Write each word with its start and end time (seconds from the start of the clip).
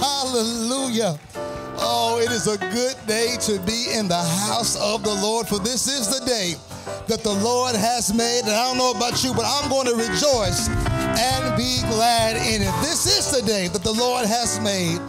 Hallelujah. 0.00 1.18
Oh, 1.76 2.20
it 2.22 2.30
is 2.30 2.46
a 2.46 2.56
good 2.56 2.96
day 3.06 3.36
to 3.40 3.58
be 3.60 3.92
in 3.92 4.08
the 4.08 4.22
house 4.48 4.80
of 4.80 5.02
the 5.04 5.12
Lord, 5.12 5.46
for 5.46 5.58
this 5.58 5.88
is 5.88 6.08
the 6.08 6.24
day 6.24 6.54
that 7.06 7.22
the 7.22 7.32
Lord 7.32 7.76
has 7.76 8.12
made. 8.14 8.40
And 8.40 8.50
I 8.50 8.64
don't 8.68 8.78
know 8.78 8.92
about 8.92 9.22
you, 9.22 9.34
but 9.34 9.44
I'm 9.46 9.68
going 9.68 9.86
to 9.86 9.94
rejoice 9.94 10.68
and 11.18 11.56
be 11.56 11.80
glad 11.88 12.36
in 12.36 12.62
it. 12.62 12.74
This 12.82 13.06
is 13.06 13.30
the 13.32 13.46
day 13.46 13.68
that 13.68 13.82
the 13.82 13.92
Lord 13.92 14.26
has 14.26 14.60
made, 14.60 15.00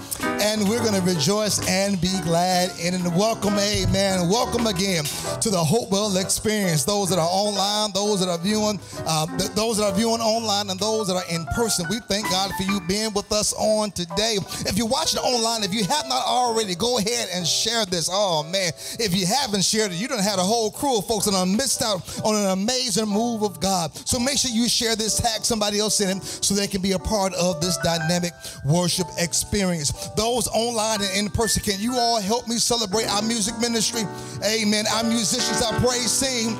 and 0.41 0.67
we're 0.67 0.79
going 0.79 0.99
to 0.99 1.01
rejoice 1.01 1.59
and 1.67 1.99
be 2.01 2.11
glad 2.23 2.71
in 2.79 2.93
it. 2.93 3.01
Welcome, 3.13 3.53
amen. 3.59 4.29
Welcome 4.29 4.67
again 4.67 5.03
to 5.41 5.49
the 5.49 5.57
Hopewell 5.57 6.17
Experience. 6.17 6.83
Those 6.83 7.09
that 7.09 7.19
are 7.19 7.29
online, 7.29 7.91
those 7.93 8.19
that 8.19 8.29
are 8.29 8.37
viewing, 8.37 8.79
uh, 9.05 9.25
th- 9.37 9.51
those 9.51 9.77
that 9.77 9.85
are 9.85 9.95
viewing 9.95 10.21
online, 10.21 10.69
and 10.69 10.79
those 10.79 11.07
that 11.07 11.15
are 11.15 11.29
in 11.29 11.45
person. 11.55 11.85
We 11.89 11.99
thank 12.07 12.29
God 12.29 12.51
for 12.57 12.63
you 12.63 12.81
being 12.87 13.13
with 13.13 13.31
us 13.31 13.53
on 13.53 13.91
today. 13.91 14.37
If 14.65 14.77
you're 14.77 14.87
watching 14.87 15.19
online, 15.19 15.63
if 15.63 15.73
you 15.73 15.83
have 15.85 16.07
not 16.07 16.25
already, 16.25 16.75
go 16.75 16.97
ahead 16.97 17.29
and 17.33 17.45
share 17.45 17.85
this. 17.85 18.09
Oh 18.11 18.43
man, 18.43 18.71
if 18.99 19.15
you 19.15 19.25
haven't 19.25 19.63
shared 19.63 19.91
it, 19.91 19.95
you 19.95 20.07
don't 20.07 20.23
have 20.23 20.39
a 20.39 20.43
whole 20.43 20.71
crew 20.71 20.97
of 20.97 21.05
folks 21.05 21.25
that 21.25 21.35
are 21.35 21.45
missed 21.45 21.81
out 21.83 22.01
on 22.25 22.35
an 22.35 22.51
amazing 22.51 23.07
move 23.07 23.43
of 23.43 23.59
God. 23.59 23.95
So 24.07 24.19
make 24.19 24.37
sure 24.37 24.51
you 24.51 24.67
share 24.67 24.95
this, 24.95 25.19
tag 25.19 25.43
somebody 25.43 25.79
else 25.79 25.90
in 25.99 26.17
it, 26.17 26.23
so 26.23 26.53
they 26.53 26.67
can 26.67 26.81
be 26.81 26.93
a 26.93 26.99
part 26.99 27.33
of 27.33 27.59
this 27.59 27.77
dynamic 27.77 28.33
worship 28.65 29.07
experience. 29.17 29.91
Those 30.15 30.47
online 30.49 31.01
and 31.01 31.17
in 31.17 31.29
person, 31.29 31.63
can 31.63 31.79
you 31.79 31.95
all 31.95 32.21
help 32.21 32.47
me 32.47 32.57
celebrate 32.57 33.09
our 33.09 33.21
music 33.21 33.59
ministry? 33.59 34.03
Amen. 34.45 34.85
Our 34.93 35.03
musicians, 35.03 35.61
our 35.61 35.79
praise 35.79 36.11
sing. 36.11 36.55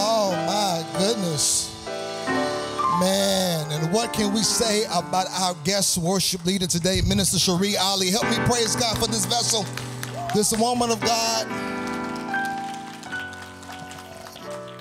Oh 0.00 0.32
my 0.46 0.98
goodness. 0.98 1.74
Man, 3.00 3.70
and 3.70 3.92
what 3.92 4.12
can 4.12 4.34
we 4.34 4.42
say 4.42 4.84
about 4.92 5.26
our 5.30 5.54
guest 5.62 5.98
worship 5.98 6.44
leader 6.44 6.66
today, 6.66 7.00
Minister 7.06 7.38
Cherie 7.38 7.76
Ali? 7.76 8.10
Help 8.10 8.28
me 8.28 8.36
praise 8.46 8.74
God 8.74 8.98
for 8.98 9.06
this 9.06 9.24
vessel, 9.24 9.64
this 10.34 10.52
woman 10.58 10.90
of 10.90 11.00
God. 11.00 11.67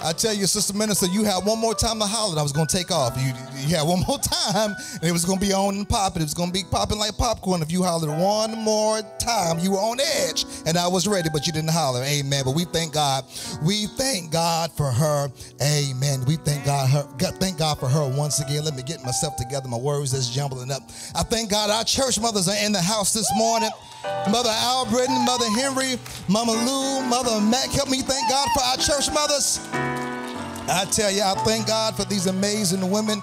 I 0.08 0.13
tell 0.13 0.33
you, 0.33 0.47
Sister 0.47 0.73
Minister, 0.73 1.05
you 1.08 1.25
had 1.25 1.44
one 1.44 1.59
more 1.59 1.75
time 1.75 2.00
to 2.00 2.05
holler, 2.05 2.39
I 2.39 2.41
was 2.41 2.53
going 2.53 2.66
to 2.66 2.77
take 2.77 2.91
off. 2.91 3.17
You, 3.17 3.33
you 3.67 3.75
had 3.75 3.86
one 3.86 4.00
more 4.08 4.17
time, 4.17 4.73
and 4.94 5.03
it 5.03 5.11
was 5.11 5.25
going 5.25 5.38
to 5.38 5.45
be 5.45 5.52
on 5.52 5.75
and 5.75 5.89
popping. 5.89 6.22
It 6.22 6.25
was 6.25 6.33
going 6.33 6.47
to 6.47 6.53
be 6.53 6.63
popping 6.72 6.97
like 6.97 7.17
popcorn. 7.17 7.61
If 7.61 7.73
you 7.73 7.83
hollered 7.83 8.17
one 8.17 8.58
more 8.58 9.02
time, 9.19 9.59
you 9.59 9.72
were 9.72 9.83
on 9.83 10.00
edge, 10.00 10.45
and 10.66 10.78
I 10.78 10.88
was 10.88 11.09
ready, 11.09 11.28
but 11.33 11.45
you 11.45 11.52
didn't 11.52 11.72
holler. 11.72 12.03
Amen. 12.03 12.44
But 12.45 12.55
we 12.55 12.63
thank 12.63 12.94
God. 12.94 13.25
We 13.61 13.88
thank 13.97 14.31
God 14.31 14.72
for 14.72 14.89
her. 14.89 15.28
Amen. 15.61 16.23
We 16.25 16.38
thank 16.38 16.63
God. 16.63 16.89
Her. 16.89 17.05
God, 17.17 17.35
thank 17.41 17.58
God 17.58 17.78
for 17.78 17.89
her 17.89 18.08
once 18.08 18.39
again. 18.39 18.63
Let 18.63 18.78
me 18.78 18.83
get 18.83 19.03
myself 19.03 19.35
together. 19.35 19.67
My 19.67 19.78
words 19.78 20.13
is 20.13 20.30
jumbling 20.30 20.72
up. 20.72 20.83
I 21.16 21.23
thank 21.23 21.52
God. 21.52 21.69
Our 21.69 21.83
church 21.83 22.17
mothers 22.17 22.47
are 22.47 22.66
in 22.66 22.72
the 22.72 22.81
house 22.81 23.11
this 23.11 23.30
morning. 23.35 23.72
Mother 24.31 24.52
Albritton, 24.53 25.25
Mother 25.25 25.50
Henry, 25.50 26.00
Mama 26.30 26.53
Lou, 26.53 27.03
Mother 27.09 27.41
Mac. 27.41 27.72
Help 27.72 27.89
me 27.89 28.02
thank 28.02 28.30
God 28.30 28.47
for 28.55 28.63
our 28.63 28.78
church 28.78 29.13
mothers. 29.13 29.59
I 30.69 30.85
tell 30.85 31.11
you, 31.11 31.21
I 31.21 31.33
thank 31.45 31.67
God 31.67 31.95
for 31.95 32.05
these 32.05 32.27
amazing 32.27 32.89
women. 32.89 33.21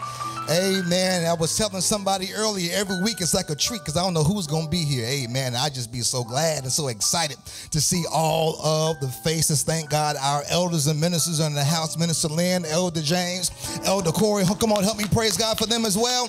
Amen. 0.51 1.27
I 1.27 1.33
was 1.33 1.57
telling 1.57 1.81
somebody 1.81 2.29
earlier, 2.35 2.71
every 2.75 3.01
week 3.03 3.21
it's 3.21 3.33
like 3.33 3.49
a 3.49 3.55
treat 3.55 3.81
because 3.81 3.97
I 3.97 4.03
don't 4.03 4.13
know 4.13 4.25
who's 4.25 4.47
going 4.47 4.65
to 4.65 4.71
be 4.71 4.85
here. 4.85 5.07
Amen. 5.07 5.55
I 5.55 5.71
just 5.71 5.91
be 5.91 6.01
so 6.01 6.23
glad 6.23 6.65
and 6.65 6.73
so 6.73 6.89
excited 6.89 7.39
to 7.71 7.81
see 7.81 8.05
all 8.13 8.61
of 8.63 9.01
the 9.01 9.09
faces. 9.09 9.63
Thank 9.63 9.89
God 9.89 10.17
our 10.21 10.43
elders 10.51 10.87
and 10.87 11.01
ministers 11.01 11.41
are 11.41 11.47
in 11.47 11.55
the 11.55 11.65
house. 11.65 11.97
Minister 11.97 12.29
Lynn, 12.29 12.67
Elder 12.67 13.01
James, 13.01 13.51
Elder 13.85 14.13
Corey. 14.13 14.45
Come 14.61 14.73
on, 14.73 14.85
help 14.85 14.99
me 14.99 15.07
praise 15.11 15.37
God 15.37 15.57
for 15.57 15.67
them 15.67 15.87
as 15.87 15.97
well. 15.97 16.29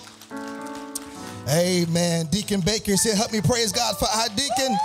Amen. 1.50 2.26
Deacon 2.28 2.62
Baker 2.62 2.96
said, 2.96 3.18
help 3.18 3.32
me 3.34 3.42
praise 3.42 3.72
God 3.72 3.98
for 3.98 4.08
our 4.08 4.30
deacon. 4.30 4.78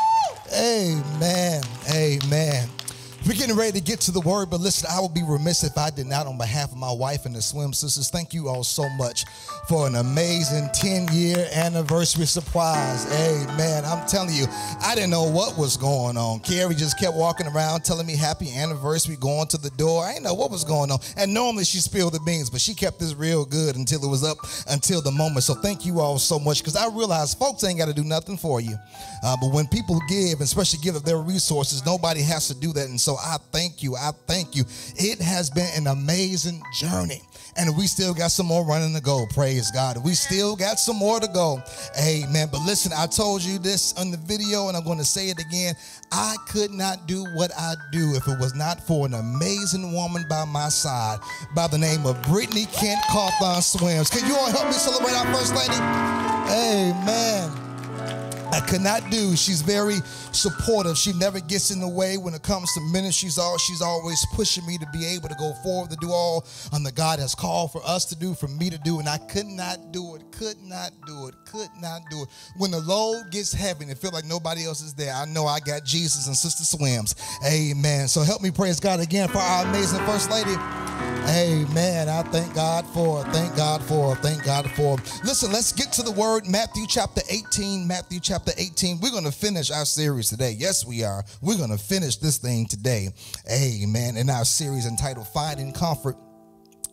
Amen. 0.52 1.62
Amen. 1.94 2.68
We're 3.26 3.34
getting 3.34 3.54
ready 3.54 3.72
to 3.72 3.84
get 3.84 4.00
to 4.02 4.12
the 4.12 4.20
word, 4.20 4.48
but 4.48 4.60
listen, 4.60 4.88
I 4.90 4.98
would 4.98 5.12
be 5.12 5.22
remiss 5.22 5.62
if 5.62 5.76
I 5.76 5.90
did 5.90 6.06
not, 6.06 6.26
on 6.26 6.38
behalf 6.38 6.72
of 6.72 6.78
my 6.78 6.90
wife 6.90 7.26
and 7.26 7.34
the 7.34 7.42
Swim 7.42 7.74
Sisters, 7.74 8.08
thank 8.08 8.32
you 8.32 8.48
all 8.48 8.64
so 8.64 8.88
much 8.96 9.26
for 9.68 9.86
an 9.86 9.96
amazing 9.96 10.70
10 10.72 11.08
year 11.12 11.46
anniversary 11.54 12.24
surprise. 12.24 13.04
Hey, 13.12 13.44
Amen. 13.46 13.84
I'm 13.84 14.08
telling 14.08 14.34
you, 14.34 14.46
I 14.80 14.94
didn't 14.94 15.10
know 15.10 15.24
what 15.24 15.58
was 15.58 15.76
going 15.76 16.16
on. 16.16 16.40
Carrie 16.40 16.74
just 16.74 16.98
kept 16.98 17.14
walking 17.14 17.46
around 17.46 17.84
telling 17.84 18.06
me 18.06 18.16
happy 18.16 18.56
anniversary, 18.56 19.16
going 19.16 19.48
to 19.48 19.58
the 19.58 19.70
door. 19.70 20.02
I 20.02 20.14
didn't 20.14 20.24
know 20.24 20.34
what 20.34 20.50
was 20.50 20.64
going 20.64 20.90
on. 20.90 20.98
And 21.18 21.34
normally 21.34 21.64
she 21.64 21.78
spilled 21.78 22.14
the 22.14 22.20
beans, 22.20 22.48
but 22.48 22.62
she 22.62 22.72
kept 22.72 22.98
this 22.98 23.14
real 23.14 23.44
good 23.44 23.76
until 23.76 24.02
it 24.02 24.08
was 24.08 24.24
up 24.24 24.38
until 24.70 25.02
the 25.02 25.12
moment. 25.12 25.44
So 25.44 25.52
thank 25.52 25.84
you 25.84 26.00
all 26.00 26.18
so 26.18 26.38
much 26.38 26.60
because 26.60 26.74
I 26.74 26.88
realize 26.88 27.34
folks 27.34 27.64
ain't 27.64 27.78
got 27.78 27.88
to 27.88 27.94
do 27.94 28.04
nothing 28.04 28.38
for 28.38 28.62
you. 28.62 28.76
Uh, 29.22 29.36
but 29.38 29.52
when 29.52 29.66
people 29.66 30.00
give, 30.08 30.40
especially 30.40 30.78
give 30.82 30.96
of 30.96 31.04
their 31.04 31.18
resources, 31.18 31.84
nobody 31.84 32.22
has 32.22 32.48
to 32.48 32.58
do 32.58 32.72
that. 32.72 32.88
And 32.88 32.98
so 32.98 33.09
I 33.16 33.36
thank 33.52 33.82
you. 33.82 33.96
I 33.96 34.10
thank 34.26 34.54
you. 34.54 34.64
It 34.96 35.20
has 35.20 35.50
been 35.50 35.68
an 35.76 35.86
amazing 35.86 36.62
journey. 36.78 37.22
And 37.56 37.76
we 37.76 37.86
still 37.86 38.14
got 38.14 38.30
some 38.30 38.46
more 38.46 38.64
running 38.64 38.94
to 38.94 39.00
go. 39.00 39.26
Praise 39.34 39.70
God. 39.72 40.02
We 40.04 40.14
still 40.14 40.54
got 40.56 40.78
some 40.78 40.96
more 40.96 41.18
to 41.20 41.26
go. 41.26 41.60
Amen. 42.00 42.48
But 42.50 42.60
listen, 42.64 42.92
I 42.96 43.06
told 43.06 43.42
you 43.42 43.58
this 43.58 43.92
on 43.98 44.10
the 44.10 44.16
video, 44.16 44.68
and 44.68 44.76
I'm 44.76 44.84
going 44.84 44.98
to 44.98 45.04
say 45.04 45.28
it 45.28 45.38
again. 45.40 45.74
I 46.12 46.36
could 46.48 46.70
not 46.70 47.06
do 47.06 47.24
what 47.34 47.50
I 47.58 47.74
do 47.92 48.14
if 48.14 48.26
it 48.28 48.38
was 48.38 48.54
not 48.54 48.86
for 48.86 49.04
an 49.06 49.14
amazing 49.14 49.92
woman 49.92 50.24
by 50.28 50.44
my 50.44 50.68
side 50.68 51.18
by 51.54 51.66
the 51.66 51.78
name 51.78 52.06
of 52.06 52.20
Brittany 52.22 52.66
Kent 52.66 53.00
Cawthon 53.10 53.62
Swims. 53.62 54.10
Can 54.10 54.26
you 54.28 54.36
all 54.36 54.50
help 54.50 54.66
me 54.66 54.72
celebrate 54.72 55.14
our 55.14 55.26
First 55.34 55.54
Lady? 55.54 55.76
Amen. 56.50 57.69
I 58.52 58.60
could 58.60 58.80
not 58.80 59.10
do. 59.10 59.36
She's 59.36 59.62
very 59.62 60.00
supportive. 60.32 60.98
She 60.98 61.12
never 61.12 61.40
gets 61.40 61.70
in 61.70 61.80
the 61.80 61.88
way 61.88 62.16
when 62.16 62.34
it 62.34 62.42
comes 62.42 62.72
to 62.74 62.80
ministry. 62.80 63.28
She's, 63.28 63.38
all, 63.38 63.58
she's 63.58 63.82
always 63.82 64.24
pushing 64.34 64.66
me 64.66 64.78
to 64.78 64.86
be 64.92 65.06
able 65.06 65.28
to 65.28 65.34
go 65.36 65.52
forward, 65.62 65.90
to 65.90 65.96
do 65.96 66.10
all 66.10 66.46
um, 66.72 66.82
that 66.84 66.94
God 66.94 67.18
has 67.18 67.34
called 67.34 67.72
for 67.72 67.80
us 67.84 68.04
to 68.06 68.16
do, 68.16 68.34
for 68.34 68.48
me 68.48 68.70
to 68.70 68.78
do. 68.78 68.98
And 68.98 69.08
I 69.08 69.18
could 69.18 69.46
not 69.46 69.92
do 69.92 70.16
it, 70.16 70.22
could 70.32 70.60
not 70.62 70.90
do 71.06 71.28
it, 71.28 71.34
could 71.46 71.68
not 71.80 72.02
do 72.10 72.22
it. 72.22 72.28
When 72.56 72.70
the 72.70 72.80
load 72.80 73.30
gets 73.30 73.52
heavy 73.52 73.84
and 73.84 73.92
it 73.92 73.98
feels 73.98 74.14
like 74.14 74.24
nobody 74.24 74.64
else 74.64 74.82
is 74.82 74.94
there, 74.94 75.14
I 75.14 75.26
know 75.26 75.46
I 75.46 75.60
got 75.60 75.84
Jesus 75.84 76.26
and 76.26 76.36
Sister 76.36 76.64
Swims. 76.64 77.14
Amen. 77.46 78.08
So 78.08 78.22
help 78.22 78.42
me 78.42 78.50
praise 78.50 78.80
God 78.80 79.00
again 79.00 79.28
for 79.28 79.38
our 79.38 79.66
amazing 79.66 80.00
First 80.00 80.30
Lady. 80.30 80.56
Amen. 81.28 82.08
I 82.08 82.22
thank 82.24 82.54
God 82.54 82.86
for, 82.88 83.24
thank 83.24 83.56
God 83.56 83.82
for, 83.82 84.16
thank 84.16 84.44
God 84.44 84.70
for. 84.72 84.96
Listen, 85.24 85.52
let's 85.52 85.72
get 85.72 85.92
to 85.92 86.02
the 86.02 86.10
word. 86.10 86.46
Matthew 86.46 86.86
chapter 86.88 87.22
18. 87.28 87.86
Matthew 87.86 88.20
chapter 88.20 88.52
18. 88.56 89.00
We're 89.00 89.10
going 89.10 89.24
to 89.24 89.32
finish 89.32 89.70
our 89.70 89.84
series 89.84 90.28
today. 90.28 90.56
Yes, 90.58 90.84
we 90.84 91.04
are. 91.04 91.24
We're 91.40 91.56
going 91.58 91.70
to 91.70 91.78
finish 91.78 92.16
this 92.16 92.38
thing 92.38 92.66
today. 92.66 93.08
Amen. 93.50 94.16
In 94.16 94.30
our 94.30 94.44
series 94.44 94.86
entitled 94.86 95.28
Finding 95.28 95.72
Comfort 95.72 96.16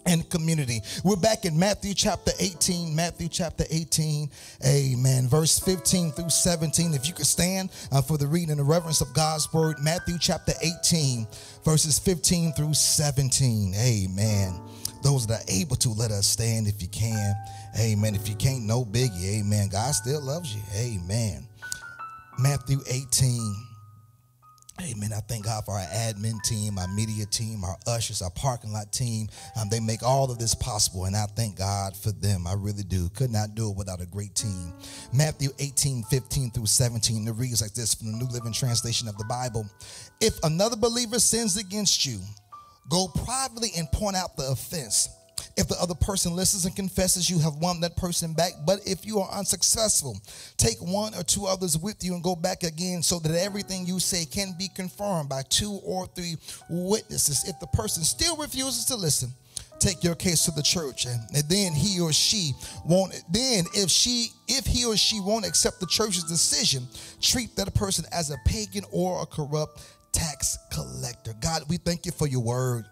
and 0.07 0.27
community. 0.29 0.81
We're 1.03 1.17
back 1.17 1.45
in 1.45 1.59
Matthew 1.59 1.93
chapter 1.93 2.31
18, 2.39 2.95
Matthew 2.95 3.27
chapter 3.27 3.65
18, 3.69 4.29
amen, 4.65 5.27
verse 5.27 5.59
15 5.59 6.11
through 6.11 6.29
17. 6.29 6.93
If 6.93 7.07
you 7.07 7.13
could 7.13 7.27
stand 7.27 7.69
uh, 7.91 8.01
for 8.01 8.17
the 8.17 8.25
reading 8.25 8.51
and 8.51 8.59
the 8.59 8.63
reverence 8.63 9.01
of 9.01 9.13
God's 9.13 9.51
word, 9.53 9.75
Matthew 9.81 10.17
chapter 10.19 10.53
18, 10.61 11.27
verses 11.65 11.99
15 11.99 12.53
through 12.53 12.73
17, 12.73 13.75
amen. 13.75 14.59
Those 15.03 15.27
that 15.27 15.41
are 15.41 15.51
able 15.51 15.75
to, 15.77 15.89
let 15.89 16.11
us 16.11 16.25
stand 16.25 16.67
if 16.67 16.81
you 16.81 16.87
can, 16.87 17.35
amen. 17.79 18.15
If 18.15 18.29
you 18.29 18.35
can't, 18.35 18.63
no 18.63 18.85
biggie, 18.85 19.41
amen. 19.41 19.67
God 19.69 19.93
still 19.93 20.21
loves 20.21 20.55
you, 20.55 20.61
amen. 20.73 21.45
Matthew 22.39 22.79
18, 22.89 23.66
Amen. 24.79 25.11
I 25.11 25.21
thank 25.21 25.45
God 25.45 25.65
for 25.65 25.71
our 25.73 25.85
admin 25.87 26.41
team, 26.43 26.77
our 26.77 26.87
media 26.89 27.25
team, 27.25 27.63
our 27.63 27.77
ushers, 27.87 28.21
our 28.21 28.29
parking 28.29 28.71
lot 28.71 28.91
team. 28.91 29.27
Um, 29.59 29.69
they 29.69 29.79
make 29.79 30.03
all 30.03 30.29
of 30.29 30.37
this 30.37 30.53
possible, 30.53 31.05
and 31.05 31.15
I 31.15 31.25
thank 31.35 31.57
God 31.57 31.97
for 31.97 32.11
them. 32.11 32.45
I 32.45 32.53
really 32.53 32.83
do. 32.83 33.09
Could 33.09 33.31
not 33.31 33.55
do 33.55 33.71
it 33.71 33.77
without 33.77 34.01
a 34.01 34.05
great 34.05 34.35
team. 34.35 34.73
Matthew 35.11 35.49
18, 35.57 36.03
15 36.03 36.51
through 36.51 36.67
17. 36.67 37.27
It 37.27 37.31
reads 37.31 37.61
like 37.61 37.73
this 37.73 37.95
from 37.95 38.11
the 38.11 38.17
New 38.19 38.27
Living 38.31 38.53
Translation 38.53 39.07
of 39.07 39.17
the 39.17 39.25
Bible. 39.25 39.67
If 40.21 40.37
another 40.43 40.75
believer 40.75 41.19
sins 41.19 41.57
against 41.57 42.05
you, 42.05 42.19
go 42.87 43.07
privately 43.07 43.69
and 43.77 43.91
point 43.91 44.15
out 44.15 44.37
the 44.37 44.47
offense. 44.51 45.09
If 45.57 45.67
the 45.67 45.81
other 45.81 45.95
person 45.95 46.35
listens 46.35 46.65
and 46.65 46.75
confesses, 46.75 47.29
you 47.29 47.39
have 47.39 47.55
won 47.55 47.81
that 47.81 47.97
person 47.97 48.33
back. 48.33 48.51
But 48.65 48.81
if 48.85 49.05
you 49.05 49.19
are 49.19 49.31
unsuccessful, 49.31 50.21
take 50.57 50.77
one 50.79 51.15
or 51.15 51.23
two 51.23 51.47
others 51.47 51.77
with 51.77 52.03
you 52.03 52.13
and 52.13 52.23
go 52.23 52.35
back 52.35 52.61
again 52.61 53.01
so 53.01 53.17
that 53.19 53.35
everything 53.35 53.87
you 53.87 53.99
say 53.99 54.25
can 54.25 54.53
be 54.57 54.69
confirmed 54.69 55.29
by 55.29 55.41
two 55.49 55.79
or 55.83 56.05
three 56.07 56.35
witnesses. 56.69 57.43
If 57.47 57.59
the 57.59 57.67
person 57.67 58.03
still 58.03 58.37
refuses 58.37 58.85
to 58.85 58.95
listen, 58.95 59.31
take 59.79 60.03
your 60.03 60.15
case 60.15 60.45
to 60.45 60.51
the 60.51 60.61
church 60.61 61.05
and, 61.05 61.19
then 61.49 61.73
he 61.73 61.99
or 61.99 62.11
she 62.11 62.53
won't 62.85 63.13
then 63.31 63.63
if 63.73 63.89
she 63.89 64.29
if 64.47 64.65
he 64.65 64.85
or 64.85 64.97
she 64.97 65.19
won't 65.19 65.45
accept 65.45 65.79
the 65.79 65.85
church's 65.85 66.23
decision 66.23 66.87
treat 67.21 67.55
that 67.55 67.73
person 67.75 68.03
as 68.11 68.31
a 68.31 68.35
pagan 68.45 68.83
or 68.91 69.21
a 69.21 69.25
corrupt 69.25 69.85
tax 70.11 70.57
collector 70.71 71.33
god 71.41 71.61
we 71.69 71.77
thank 71.77 72.05
you 72.05 72.11
for 72.11 72.27
your 72.27 72.41
word 72.41 72.85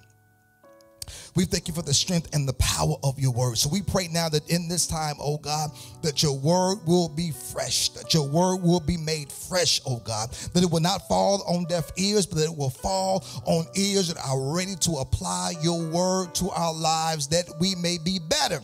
We 1.36 1.46
thank 1.46 1.68
you 1.68 1.74
for 1.74 1.82
the 1.82 1.94
strength 1.94 2.34
and 2.34 2.48
the 2.48 2.54
power 2.54 2.96
of 3.04 3.20
your 3.20 3.32
word. 3.32 3.58
So 3.58 3.70
we 3.70 3.82
pray 3.82 4.08
now 4.08 4.30
that 4.30 4.50
in 4.50 4.68
this 4.68 4.88
time, 4.88 5.16
oh 5.20 5.38
God, 5.38 5.72
that 6.02 6.24
your 6.24 6.38
word 6.38 6.80
will 6.86 7.10
be 7.10 7.32
fresh, 7.32 7.90
that 7.90 8.14
your 8.14 8.28
word 8.28 8.58
will 8.58 8.80
be 8.80 8.98
made 8.98 9.32
fresh, 9.32 9.82
oh 9.86 9.98
God, 10.06 10.32
that 10.32 10.64
it 10.64 10.70
will 10.70 10.82
not 10.82 11.08
fall 11.08 11.44
on 11.48 11.66
deaf 11.66 11.92
ears, 11.98 12.26
but 12.26 12.38
that 12.40 12.46
it 12.46 12.58
will 12.58 12.70
fall 12.70 13.26
on 13.46 13.66
ears 13.76 14.08
that 14.08 14.18
are 14.26 14.54
ready 14.56 14.76
to 14.76 14.94
apply 14.94 15.54
your 15.62 15.82
word 15.82 16.34
to 16.36 16.50
our 16.50 16.74
lives 16.74 17.28
that 17.28 17.50
we 17.60 17.76
may 17.76 17.98
be 17.98 18.20
better. 18.20 18.60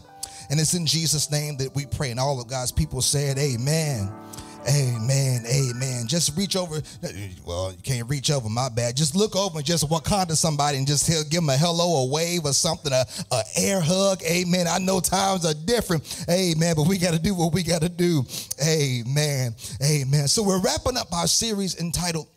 And 0.50 0.60
it's 0.60 0.74
in 0.74 0.86
Jesus' 0.86 1.32
name 1.32 1.58
that 1.58 1.74
we 1.74 1.86
pray. 1.86 2.12
And 2.12 2.20
all 2.20 2.42
of 2.42 2.48
God's 2.48 2.74
people 2.74 3.02
said, 3.02 3.38
Amen. 3.38 4.12
Amen. 4.68 5.44
Amen. 5.46 6.08
Just 6.08 6.38
reach 6.38 6.56
over. 6.56 6.82
Well, 7.46 7.72
you 7.72 7.82
can't 7.84 8.08
reach 8.10 8.30
over. 8.30 8.48
My 8.50 8.70
bad. 8.70 8.96
Just 8.96 9.16
look 9.16 9.36
over 9.36 9.58
and 9.58 9.66
just 9.66 9.88
to 10.28 10.36
somebody 10.36 10.78
and 10.78 10.86
just 10.86 11.08
give 11.08 11.42
them 11.42 11.50
a 11.50 11.58
hello, 11.58 12.04
a 12.04 12.12
wave, 12.12 12.46
or 12.46 12.54
something, 12.54 12.94
a, 12.94 13.06
a 13.32 13.42
air 13.58 13.82
hug. 13.82 14.22
Amen. 14.24 14.68
I 14.68 14.78
know 14.78 15.00
times 15.00 15.46
are 15.46 15.54
different. 15.54 16.26
Amen. 16.30 16.76
But 16.76 16.88
we 16.88 16.98
got 16.98 17.14
to 17.14 17.20
do 17.20 17.34
what 17.34 17.54
we 17.54 17.64
got 17.64 17.82
to 17.82 17.90
do. 17.90 18.24
Amen. 18.64 19.56
Amen. 19.84 20.28
So 20.28 20.44
we're 20.44 20.62
wrapping 20.62 20.98
up 20.98 21.12
our 21.14 21.28
series 21.28 21.80
entitled 21.80 22.28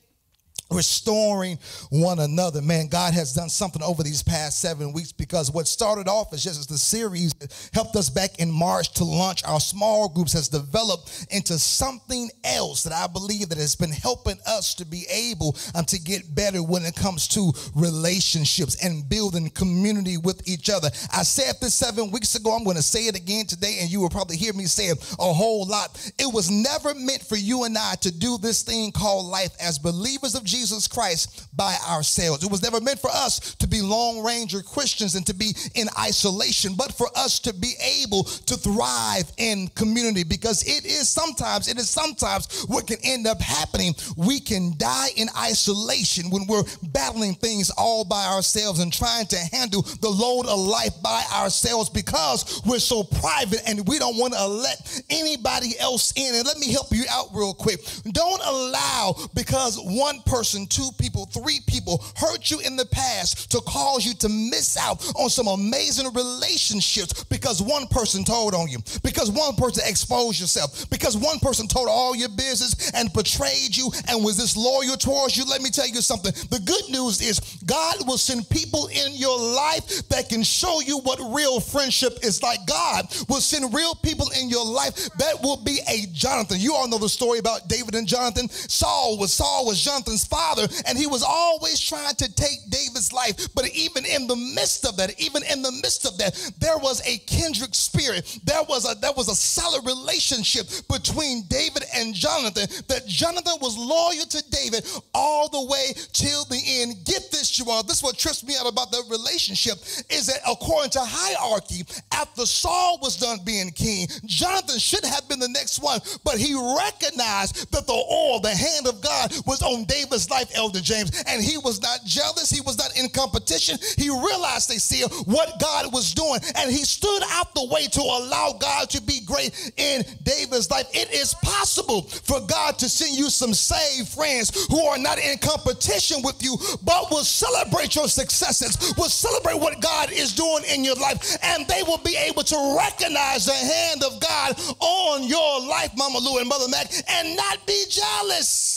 restoring 0.75 1.59
one 1.91 2.19
another. 2.19 2.61
Man, 2.61 2.89
God 2.89 3.15
has 3.15 3.33
done 3.33 3.49
something 3.49 3.83
over 3.83 4.03
these 4.03 4.23
past 4.23 4.61
seven 4.61 4.93
weeks 4.93 5.13
because 5.13 5.51
what 5.51 5.67
started 5.67 6.09
off 6.09 6.33
as 6.33 6.45
just 6.45 6.69
the 6.69 6.79
series 6.79 7.33
helped 7.73 7.97
us 7.97 8.11
back 8.11 8.39
in 8.39 8.51
March 8.51 8.93
to 8.95 9.05
launch 9.05 9.45
our 9.45 9.61
small 9.61 10.09
groups 10.09 10.33
has 10.33 10.49
developed 10.49 11.27
into 11.31 11.59
something 11.59 12.31
else 12.45 12.83
that 12.83 12.93
I 12.93 13.07
believe 13.07 13.49
that 13.49 13.59
has 13.59 13.77
been 13.77 13.93
helping 13.93 14.39
us 14.47 14.75
to 14.77 14.85
be 14.85 15.05
able 15.11 15.57
um, 15.75 15.85
to 15.87 16.01
get 16.01 16.35
better 16.35 16.63
when 16.63 16.85
it 16.85 16.95
comes 16.95 17.29
to 17.29 17.53
relationships 17.75 18.85
and 18.85 19.09
building 19.09 19.51
community 19.51 20.17
with 20.17 20.47
each 20.49 20.71
other. 20.71 20.89
I 21.13 21.23
said 21.23 21.55
this 21.61 21.75
seven 21.75 22.11
weeks 22.11 22.35
ago. 22.35 22.53
I'm 22.53 22.65
going 22.65 22.77
to 22.77 22.83
say 22.83 23.07
it 23.07 23.17
again 23.17 23.47
today, 23.47 23.79
and 23.81 23.91
you 23.91 24.01
will 24.01 24.11
probably 24.11 24.37
hear 24.37 24.53
me 24.53 24.65
say 24.65 24.87
it 24.87 25.17
a 25.19 25.33
whole 25.33 25.67
lot. 25.67 26.13
It 26.19 26.33
was 26.33 26.51
never 26.51 26.95
meant 26.95 27.23
for 27.23 27.37
you 27.37 27.65
and 27.65 27.77
I 27.77 27.95
to 28.01 28.11
do 28.11 28.39
this 28.39 28.63
thing 28.63 28.93
called 28.93 29.27
life 29.27 29.53
as 29.61 29.79
believers 29.79 30.35
of 30.35 30.45
Jesus 30.45 30.64
Jesus 30.65 30.89
Christ 30.89 31.55
by 31.55 31.77
ourselves. 31.91 32.43
It 32.43 32.51
was 32.51 32.63
never 32.63 32.81
meant 32.81 32.99
for 32.99 33.11
us 33.11 33.55
to 33.57 33.67
be 33.67 33.83
Lone 33.83 34.25
Ranger 34.25 34.63
Christians 34.63 35.15
and 35.15 35.27
to 35.27 35.35
be 35.35 35.53
in 35.75 35.89
isolation, 35.99 36.73
but 36.75 36.95
for 36.95 37.07
us 37.15 37.39
to 37.41 37.53
be 37.53 37.75
able 38.03 38.25
to 38.25 38.57
thrive 38.57 39.31
in 39.37 39.69
community 39.75 40.25
because 40.25 40.63
it 40.63 40.87
is 40.87 41.07
sometimes, 41.07 41.69
it 41.69 41.77
is 41.77 41.91
sometimes 41.91 42.65
what 42.65 42.87
can 42.87 42.97
end 43.05 43.27
up 43.27 43.43
happening. 43.43 43.95
We 44.17 44.41
can 44.41 44.73
die 44.79 45.09
in 45.17 45.29
isolation 45.39 46.31
when 46.31 46.47
we're 46.47 46.65
battling 46.95 47.35
things 47.35 47.71
all 47.77 48.07
by 48.07 48.25
ourselves 48.25 48.81
and 48.81 48.91
trying 48.91 49.27
to 49.27 49.37
handle 49.53 49.83
the 49.83 50.09
load 50.09 50.47
of 50.47 50.59
life 50.59 50.95
by 51.03 51.23
ourselves 51.35 51.91
because 51.91 52.63
we're 52.65 52.79
so 52.79 53.05
private 53.05 53.61
and 53.69 53.87
we 53.87 53.99
don't 53.99 54.17
want 54.17 54.33
to 54.33 54.47
let 54.47 55.03
anybody 55.11 55.79
else 55.79 56.15
in. 56.17 56.35
And 56.35 56.47
let 56.47 56.57
me 56.57 56.73
help 56.73 56.91
you 56.91 57.05
out 57.11 57.27
real 57.35 57.53
quick. 57.53 57.81
Don't 58.13 58.41
allow 58.43 59.15
because 59.35 59.79
one 59.79 60.23
person 60.23 60.44
person, 60.45 60.67
two 60.67 60.91
people, 60.99 61.25
three 61.25 61.61
people 61.67 62.05
hurt 62.17 62.51
you 62.51 62.61
in 62.61 62.77
the 62.77 62.85
past 62.85 63.51
to 63.51 63.59
cause 63.63 64.05
you 64.05 64.13
to 64.13 64.29
miss 64.29 64.77
out 64.77 65.03
on 65.17 65.31
some 65.31 65.47
amazing 65.49 66.13
relationships 66.13 67.25
because 67.25 67.63
one 67.63 67.87
person 67.87 68.25
told 68.25 68.53
on 68.53 68.69
you, 68.69 68.77
because 69.03 69.31
one 69.31 69.55
person 69.55 69.83
exposed 69.87 70.39
yourself, 70.39 70.91
because 70.91 71.17
one 71.17 71.39
person 71.39 71.67
told 71.67 71.89
all 71.89 72.15
your 72.15 72.29
business 72.29 72.91
and 72.93 73.11
betrayed 73.15 73.75
you 73.75 73.91
and 74.09 74.23
was 74.23 74.37
disloyal 74.37 74.99
towards 74.99 75.35
you. 75.35 75.45
Let 75.49 75.63
me 75.63 75.71
tell 75.71 75.89
you 75.89 76.03
something. 76.03 76.33
The 76.51 76.61
good 76.61 76.91
news 76.91 77.23
is 77.23 77.41
God 77.65 78.07
will 78.07 78.19
send 78.19 78.47
people 78.51 78.89
in 78.89 79.15
your 79.15 79.41
life 79.41 80.07
that 80.11 80.29
can 80.29 80.43
show 80.43 80.83
you 80.83 80.99
what 80.99 81.19
real 81.35 81.59
friendship 81.59 82.19
is 82.23 82.43
like. 82.43 82.59
God 82.67 83.07
will 83.31 83.41
send 83.41 83.73
real 83.73 83.95
people 83.95 84.27
in 84.39 84.51
your 84.51 84.67
life 84.67 85.09
that 85.17 85.41
will 85.43 85.65
be 85.65 85.81
a 85.89 86.05
Jonathan. 86.13 86.61
You 86.61 86.75
all 86.75 86.87
know 86.87 86.99
the 86.99 87.09
story 87.09 87.39
about 87.39 87.67
David 87.67 87.95
and 87.95 88.07
Jonathan. 88.07 88.51
Saul 88.51 89.19
was 89.19 89.33
Saul 89.33 89.65
was 89.65 89.83
Jonathan's 89.83 90.27
father, 90.35 90.67
and 90.87 90.99
he 90.99 91.07
was 91.07 91.23
always 91.23 91.79
trying 91.79 92.15
to 92.17 92.35
take 92.35 92.59
David's 92.69 93.13
life. 93.13 93.55
But 93.55 93.71
even 93.71 94.05
in 94.05 94.27
the 94.27 94.37
midst 94.37 94.85
of 94.85 94.97
that, 94.97 95.15
even 95.21 95.43
in 95.45 95.63
the 95.63 95.71
midst 95.71 96.07
of 96.07 96.19
that, 96.19 96.35
there 96.59 96.79
was 96.79 97.01
a 97.07 97.19
kindred 97.19 97.75
spirit. 97.75 98.41
There 98.45 98.65
was 98.69 98.91
a 98.91 98.99
there 98.99 99.13
was 99.17 99.29
a 99.29 99.35
solid 99.35 99.87
relationship 99.87 100.67
between 100.91 101.45
David 101.49 101.85
and 101.95 102.15
Jonathan. 102.15 102.67
That 102.89 103.07
Jonathan 103.07 103.59
was 103.61 103.79
loyal 103.79 104.27
to 104.27 104.43
David 104.51 104.83
all 105.15 105.49
the 105.49 105.65
way 105.71 105.95
till 106.13 106.45
the 106.47 106.61
end. 106.83 107.05
Get 107.05 107.31
this, 107.31 107.59
you 107.59 107.71
all. 107.71 107.83
This 107.83 107.99
is 107.99 108.03
what 108.03 108.19
trips 108.19 108.43
me 108.43 108.55
out 108.59 108.71
about 108.71 108.91
the 108.91 109.03
relationship 109.11 109.79
is 110.11 110.27
that 110.27 110.41
according 110.49 110.91
to 110.91 111.01
hierarchy, 111.03 111.85
after 112.13 112.47
Saul 112.47 112.99
was 113.01 113.17
done 113.17 113.39
being 113.45 113.71
king, 113.71 114.09
Jonathan 114.27 114.79
should 114.79 115.05
have 115.05 115.29
been 115.29 115.39
the 115.39 115.49
next 115.49 115.79
one, 115.81 116.01
but 116.25 116.39
he 116.39 116.55
recognized 116.55 117.71
that 117.73 117.87
the 117.87 117.93
oil, 117.93 118.41
the 118.41 118.51
hand 118.51 118.87
of 118.87 119.01
God, 119.01 119.33
was 119.47 119.63
on 119.63 119.85
David's 119.85 120.24
his 120.25 120.31
life, 120.31 120.51
Elder 120.55 120.81
James, 120.81 121.11
and 121.27 121.43
he 121.43 121.59
was 121.59 121.81
not 121.83 122.01
jealous. 122.05 122.51
He 122.51 122.61
was 122.61 122.79
not 122.79 122.97
in 122.97 123.09
competition. 123.11 123.79
He 123.97 124.09
realized, 124.09 124.69
they 124.69 124.79
see 124.79 125.03
what 125.25 125.61
God 125.61 125.93
was 125.93 126.15
doing, 126.15 126.41
and 126.57 126.71
he 126.71 126.85
stood 126.85 127.23
out 127.31 127.55
the 127.55 127.67
way 127.67 127.87
to 127.87 128.01
allow 128.01 128.57
God 128.59 128.91
to 128.91 129.03
be 129.03 129.21
great 129.25 129.73
in 129.77 130.03
David's 130.23 130.71
life. 130.71 130.87
It 130.93 131.13
is 131.13 131.35
possible 131.43 132.03
for 132.03 132.41
God 132.47 132.79
to 132.79 132.89
send 132.89 133.17
you 133.17 133.31
some 133.31 133.55
saved 133.55 134.09
friends 134.09 134.67
who 134.67 134.85
are 134.87 134.99
not 134.99 135.19
in 135.19 135.39
competition 135.39 136.23
with 136.23 136.43
you, 136.43 136.57
but 136.83 137.11
will 137.11 137.25
celebrate 137.25 137.95
your 137.95 138.09
successes, 138.09 138.95
will 138.97 139.09
celebrate 139.09 139.59
what 139.61 139.81
God 139.81 140.11
is 140.13 140.33
doing 140.33 140.65
in 140.69 140.85
your 140.85 140.97
life, 140.97 141.37
and 141.43 141.67
they 141.69 141.83
will 141.83 142.01
be 142.05 142.17
able 142.17 142.43
to 142.43 142.77
recognize 142.79 143.47
the 143.47 143.53
hand 143.53 144.03
of 144.03 144.21
God 144.21 144.59
on 144.81 145.25
your 145.25 145.61
life, 145.69 145.91
Mama 145.97 146.19
Lou 146.19 146.39
and 146.39 146.49
Mother 146.49 146.69
Mac, 146.69 146.91
and 147.09 147.37
not 147.37 147.67
be 147.67 147.85
jealous. 147.91 148.74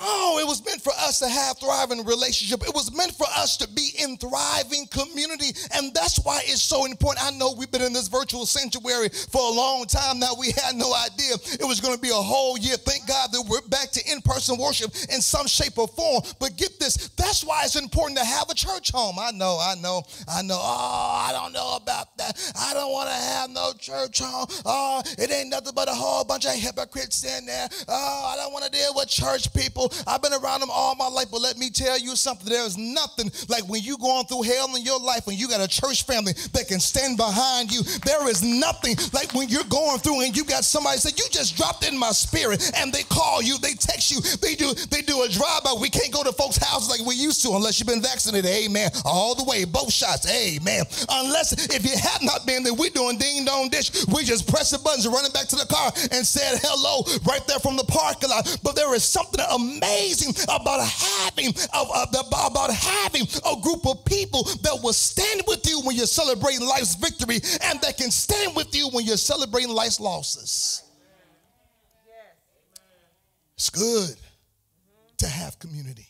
Oh, 0.00 0.38
it 0.40 0.46
was 0.46 0.64
meant 0.64 0.80
for 0.80 0.92
us 0.98 1.18
to 1.18 1.28
have 1.28 1.58
thriving 1.58 2.04
relationship. 2.04 2.62
It 2.66 2.74
was 2.74 2.94
meant 2.96 3.12
for 3.12 3.26
us 3.36 3.56
to 3.58 3.68
be 3.68 3.90
in 3.98 4.16
thriving 4.16 4.86
community. 4.86 5.52
And 5.74 5.92
that's 5.92 6.18
why 6.24 6.40
it's 6.44 6.62
so 6.62 6.86
important. 6.86 7.24
I 7.24 7.36
know 7.36 7.52
we've 7.52 7.70
been 7.70 7.82
in 7.82 7.92
this 7.92 8.08
virtual 8.08 8.46
sanctuary 8.46 9.10
for 9.10 9.42
a 9.42 9.54
long 9.54 9.84
time 9.84 10.18
now. 10.18 10.32
We 10.38 10.52
had 10.52 10.74
no 10.74 10.94
idea 10.94 11.34
it 11.60 11.66
was 11.66 11.80
going 11.80 11.94
to 11.94 12.00
be 12.00 12.08
a 12.08 12.14
whole 12.14 12.56
year. 12.58 12.76
Thank 12.76 13.06
God 13.06 13.30
that 13.32 13.44
we're 13.48 13.60
back 13.68 13.90
to 13.92 14.00
in-person 14.10 14.56
worship 14.58 14.94
in 15.12 15.20
some 15.20 15.46
shape 15.46 15.76
or 15.76 15.88
form. 15.88 16.22
But 16.38 16.56
get 16.56 16.78
this, 16.78 17.08
that's 17.16 17.44
why 17.44 17.64
it's 17.64 17.76
important 17.76 18.18
to 18.18 18.24
have 18.24 18.48
a 18.48 18.54
church 18.54 18.90
home. 18.90 19.16
I 19.18 19.32
know, 19.32 19.58
I 19.60 19.74
know, 19.74 20.02
I 20.28 20.40
know. 20.42 20.58
Oh, 20.58 21.26
I 21.28 21.32
don't 21.32 21.52
know 21.52 21.76
about 21.76 22.16
that. 22.16 22.52
I 22.58 22.72
don't 22.72 22.92
want 22.92 23.08
to 23.10 23.14
have 23.14 23.50
no 23.50 23.72
church 23.78 24.20
home. 24.20 24.46
Oh, 24.64 25.02
it 25.18 25.30
ain't 25.30 25.50
nothing 25.50 25.74
but 25.74 25.88
a 25.88 25.94
whole 25.94 26.24
bunch 26.24 26.46
of 26.46 26.52
hypocrites 26.52 27.24
in 27.24 27.44
there. 27.44 27.68
Oh, 27.86 28.32
I 28.32 28.36
don't 28.36 28.52
want 28.52 28.64
to 28.64 28.70
deal 28.70 28.92
with 28.94 29.08
church 29.08 29.52
people. 29.52 29.89
I've 30.06 30.22
been 30.22 30.32
around 30.32 30.60
them 30.60 30.70
all 30.72 30.94
my 30.96 31.08
life, 31.08 31.26
but 31.30 31.40
let 31.40 31.58
me 31.58 31.70
tell 31.70 31.98
you 31.98 32.16
something. 32.16 32.48
There 32.48 32.64
is 32.64 32.76
nothing 32.78 33.30
like 33.48 33.68
when 33.68 33.82
you 33.82 33.98
going 33.98 34.26
through 34.26 34.42
hell 34.42 34.74
in 34.76 34.82
your 34.82 35.00
life, 35.00 35.26
when 35.26 35.36
you 35.36 35.48
got 35.48 35.60
a 35.60 35.68
church 35.68 36.04
family 36.04 36.32
that 36.52 36.68
can 36.68 36.80
stand 36.80 37.16
behind 37.16 37.72
you. 37.72 37.82
There 38.04 38.28
is 38.28 38.42
nothing 38.42 38.96
like 39.12 39.34
when 39.34 39.48
you're 39.48 39.64
going 39.64 39.98
through 39.98 40.22
and 40.22 40.36
you 40.36 40.44
got 40.44 40.64
somebody 40.64 40.98
say, 40.98 41.10
you 41.16 41.24
just 41.30 41.56
dropped 41.56 41.86
in 41.86 41.98
my 41.98 42.10
spirit, 42.10 42.70
and 42.76 42.92
they 42.92 43.02
call 43.04 43.42
you, 43.42 43.58
they 43.58 43.74
text 43.74 44.10
you, 44.10 44.20
they 44.40 44.54
do 44.54 44.74
they 44.90 45.02
do 45.02 45.22
a 45.22 45.28
drive-by. 45.28 45.74
We 45.80 45.90
can't 45.90 46.12
go 46.12 46.22
to 46.22 46.32
folks' 46.32 46.56
houses 46.56 46.90
like 46.90 47.06
we 47.06 47.14
used 47.14 47.42
to 47.42 47.50
unless 47.52 47.78
you've 47.80 47.88
been 47.88 48.02
vaccinated. 48.02 48.50
Amen. 48.50 48.90
All 49.04 49.34
the 49.34 49.44
way, 49.44 49.64
both 49.64 49.92
shots. 49.92 50.30
Amen. 50.30 50.84
Unless 51.08 51.74
if 51.74 51.84
you 51.84 51.96
have 51.96 52.22
not 52.22 52.46
been, 52.46 52.62
then 52.62 52.76
we're 52.76 52.90
doing 52.90 53.18
ding 53.18 53.44
dong 53.44 53.68
dish. 53.68 54.06
We 54.06 54.24
just 54.24 54.48
press 54.48 54.70
the 54.70 54.78
buttons 54.78 55.06
and 55.06 55.14
running 55.14 55.32
back 55.32 55.48
to 55.48 55.56
the 55.56 55.66
car 55.66 55.92
and 56.12 56.26
said 56.26 56.58
hello 56.62 57.04
right 57.26 57.44
there 57.46 57.58
from 57.58 57.76
the 57.76 57.84
parking 57.84 58.30
lot. 58.30 58.58
But 58.62 58.76
there 58.76 58.94
is 58.94 59.04
something 59.04 59.40
amazing 59.50 59.79
amazing 59.80 60.34
about 60.44 60.80
having 60.86 61.54
about 61.74 62.70
having 62.70 63.22
a 63.22 63.60
group 63.60 63.86
of 63.86 64.04
people 64.04 64.44
that 64.62 64.78
will 64.82 64.92
stand 64.92 65.42
with 65.46 65.66
you 65.68 65.80
when 65.82 65.96
you're 65.96 66.06
celebrating 66.06 66.66
life's 66.66 66.94
victory 66.94 67.36
and 67.62 67.80
that 67.80 67.96
can 67.96 68.10
stand 68.10 68.54
with 68.54 68.74
you 68.74 68.88
when 68.90 69.04
you're 69.04 69.16
celebrating 69.16 69.70
life's 69.70 70.00
losses. 70.00 70.82
It's 73.54 73.70
good 73.70 74.16
to 75.18 75.26
have 75.26 75.58
community. 75.58 76.06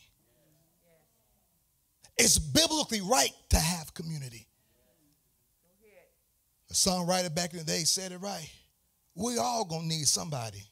It's 2.17 2.39
biblically 2.39 3.01
right 3.01 3.31
to 3.49 3.57
have 3.57 3.93
community. 3.93 4.47
The 6.69 6.73
songwriter 6.75 7.33
back 7.33 7.51
in 7.51 7.59
the 7.59 7.65
day 7.65 7.83
said 7.83 8.13
it 8.13 8.19
right. 8.19 8.49
We 9.15 9.37
all 9.37 9.65
gonna 9.65 9.87
need 9.87 10.07
somebody 10.07 10.63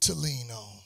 to 0.00 0.14
lean 0.14 0.50
on. 0.50 0.78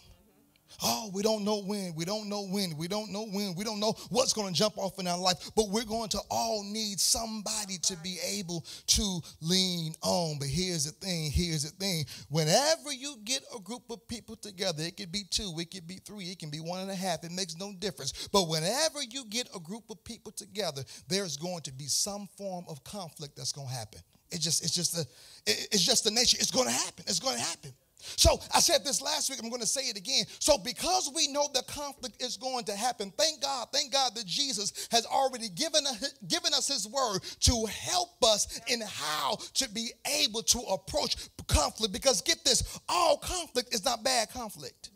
Oh, 0.83 1.11
we 1.13 1.23
don't 1.23 1.45
know 1.45 1.63
when. 1.63 1.95
We 1.95 2.05
don't 2.05 2.29
know 2.29 2.47
when. 2.47 2.77
We 2.77 2.89
don't 2.89 3.13
know 3.13 3.27
when. 3.27 3.55
We 3.55 3.65
don't 3.65 3.81
know 3.81 3.95
what's 4.11 4.33
going 4.33 4.53
to 4.53 4.59
jump 4.59 4.79
off 4.79 4.99
in 4.99 5.07
our 5.07 5.19
life. 5.19 5.51
But 5.55 5.69
we're 5.71 5.85
going 5.85 6.09
to 6.11 6.21
all 6.31 6.63
need 6.65 7.01
somebody 7.01 7.79
to 7.83 7.97
be 7.99 8.19
able 8.27 8.65
to 8.89 9.21
lean 9.41 9.95
on. 10.03 10.39
But 10.39 10.49
here's 10.49 10.85
the 10.85 10.93
thing. 10.93 11.31
Here's 11.31 11.65
the 11.65 11.71
thing. 11.71 12.05
Whenever 12.29 12.93
you 12.93 13.17
get 13.25 13.43
a 13.57 13.61
group 13.61 13.83
of 13.91 14.07
people 14.09 14.37
together, 14.37 14.83
it 14.83 14.97
could 14.97 15.13
be 15.13 15.25
two, 15.31 15.53
it 15.59 15.71
could 15.71 15.87
be 15.87 16.01
three, 16.05 16.25
it 16.25 16.39
can 16.39 16.51
be 16.51 16.61
one 16.61 16.81
and 16.81 16.91
a 16.91 16.95
half. 16.95 17.25
It 17.25 17.33
makes 17.33 17.57
no 17.57 17.73
difference. 17.73 18.29
But 18.33 18.49
whenever 18.49 19.03
you 19.03 19.25
get 19.27 19.49
a 19.55 19.61
group 19.61 19.85
of 19.91 20.03
people 20.05 20.33
together, 20.33 20.83
there's 21.09 21.37
going 21.37 21.63
to 21.63 21.73
be 21.73 21.87
some 21.87 22.29
form 22.37 22.65
of 22.69 22.83
conflict 22.85 23.37
that's 23.37 23.53
going 23.53 23.69
to 23.69 23.75
happen. 23.75 24.01
It's 24.31 24.43
just, 24.43 24.65
it's 24.65 24.75
just 24.75 24.97
the, 24.97 25.07
it's 25.47 25.83
just 25.83 26.05
the 26.05 26.11
nature. 26.11 26.37
It's 26.41 26.51
going 26.51 26.67
to 26.67 26.73
happen. 26.73 27.05
It's 27.07 27.21
going 27.21 27.37
to 27.37 27.43
happen. 27.43 27.73
So 28.17 28.41
I 28.55 28.61
said 28.61 28.85
this 28.85 29.01
last 29.03 29.31
week, 29.31 29.41
I'm 29.43 29.49
going 29.49 29.61
to 29.61 29.67
say 29.67 29.83
it 29.83 29.97
again. 29.97 30.25
So 30.39 30.59
because 30.59 31.11
we 31.15 31.29
know 31.29 31.49
the 31.53 31.63
conflict 31.69 32.23
is 32.23 32.37
going 32.37 32.65
to 32.65 32.77
happen, 32.77 33.13
thank 33.19 33.43
God, 33.43 33.69
thank 33.73 33.93
God 33.93 34.15
that 34.15 34.27
Jesus 34.27 34.89
has 34.91 35.07
already 35.07 35.49
given 35.49 35.85
given 36.29 36.55
us 36.55 36.69
his 36.69 36.87
word 36.89 37.21
to 37.41 37.67
help 37.67 38.23
us 38.23 38.61
in 38.69 38.81
how 38.81 39.37
to 39.55 39.69
be 39.71 39.91
able 40.23 40.43
to 40.43 40.59
approach 40.61 41.17
conflict. 41.47 41.93
Because 41.93 42.21
get 42.23 42.45
this, 42.45 42.79
all 42.89 43.17
conflict 43.19 43.75
is 43.75 43.85
not 43.85 44.05
bad 44.05 44.31
conflict. 44.31 44.91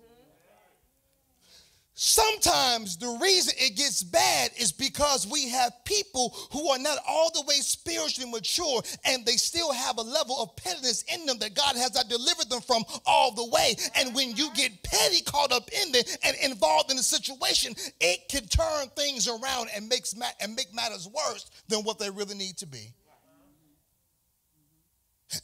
Sometimes 2.00 2.96
the 2.96 3.18
reason 3.20 3.54
it 3.58 3.76
gets 3.76 4.04
bad 4.04 4.52
is 4.56 4.70
because 4.70 5.26
we 5.26 5.48
have 5.48 5.72
people 5.84 6.32
who 6.52 6.68
are 6.68 6.78
not 6.78 6.98
all 7.08 7.32
the 7.34 7.42
way 7.42 7.56
spiritually 7.56 8.30
mature 8.30 8.82
and 9.04 9.26
they 9.26 9.32
still 9.32 9.72
have 9.72 9.98
a 9.98 10.02
level 10.02 10.36
of 10.40 10.54
pettiness 10.54 11.02
in 11.12 11.26
them 11.26 11.38
that 11.40 11.56
God 11.56 11.74
has 11.74 11.96
not 11.96 12.08
delivered 12.08 12.48
them 12.50 12.60
from 12.60 12.84
all 13.04 13.34
the 13.34 13.46
way. 13.46 13.74
And 13.96 14.14
when 14.14 14.36
you 14.36 14.48
get 14.54 14.80
petty 14.84 15.22
caught 15.22 15.50
up 15.50 15.68
in 15.72 15.92
it 15.96 16.18
and 16.22 16.36
involved 16.36 16.92
in 16.92 16.98
a 16.98 17.02
situation, 17.02 17.74
it 18.00 18.28
can 18.28 18.46
turn 18.46 18.86
things 18.94 19.26
around 19.26 19.70
and 19.74 19.88
makes 19.88 20.14
and 20.38 20.54
make 20.54 20.72
matters 20.72 21.08
worse 21.08 21.50
than 21.66 21.80
what 21.80 21.98
they 21.98 22.10
really 22.10 22.36
need 22.36 22.58
to 22.58 22.66
be. 22.66 22.92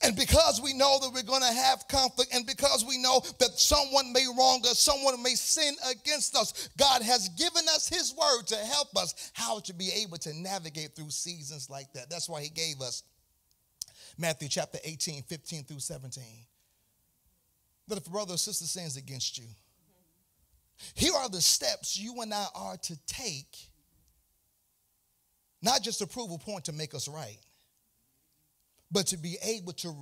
And 0.02 0.16
because 0.16 0.62
we 0.62 0.72
know 0.72 0.98
that 1.00 1.12
we're 1.12 1.22
going 1.22 1.42
to 1.42 1.52
have 1.52 1.86
conflict, 1.88 2.34
and 2.34 2.46
because 2.46 2.84
we 2.88 2.96
know 2.96 3.20
that 3.38 3.58
someone 3.58 4.12
may 4.14 4.26
wrong 4.36 4.62
us, 4.64 4.80
someone 4.80 5.22
may 5.22 5.34
sin 5.34 5.74
against 5.90 6.34
us, 6.34 6.70
God 6.78 7.02
has 7.02 7.28
given 7.30 7.64
us 7.74 7.88
His 7.88 8.14
word 8.14 8.46
to 8.46 8.56
help 8.56 8.96
us 8.96 9.30
how 9.34 9.58
to 9.60 9.74
be 9.74 9.90
able 10.02 10.16
to 10.18 10.32
navigate 10.34 10.96
through 10.96 11.10
seasons 11.10 11.68
like 11.68 11.92
that. 11.92 12.08
That's 12.08 12.30
why 12.30 12.40
He 12.40 12.48
gave 12.48 12.80
us 12.80 13.02
Matthew 14.16 14.48
chapter 14.48 14.78
18, 14.82 15.24
15 15.24 15.64
through 15.64 15.80
17. 15.80 16.24
That 17.88 17.98
if 17.98 18.06
a 18.06 18.10
brother 18.10 18.34
or 18.34 18.38
sister 18.38 18.64
sins 18.64 18.96
against 18.96 19.36
you, 19.36 19.48
here 20.94 21.12
are 21.12 21.28
the 21.28 21.42
steps 21.42 21.98
you 21.98 22.22
and 22.22 22.32
I 22.32 22.46
are 22.54 22.78
to 22.78 22.98
take, 23.06 23.68
not 25.60 25.82
just 25.82 26.00
a 26.00 26.06
point 26.06 26.64
to 26.64 26.72
make 26.72 26.94
us 26.94 27.06
right 27.06 27.38
but 28.94 29.08
to 29.08 29.18
be 29.18 29.36
able 29.42 29.72
to 29.72 29.92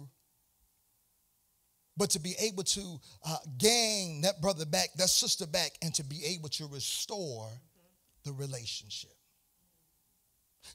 but 1.97 2.11
to 2.11 2.21
be 2.21 2.35
able 2.41 2.63
to 2.63 2.99
uh, 3.27 3.37
gain 3.59 4.23
that 4.23 4.41
brother 4.41 4.65
back, 4.65 4.89
that 4.97 5.11
sister 5.11 5.47
back, 5.47 5.73
and 5.83 5.95
to 5.95 6.03
be 6.03 6.25
able 6.25 6.49
to 6.49 6.67
restore 6.67 7.51
the 8.25 8.33
relationship. 8.33 9.11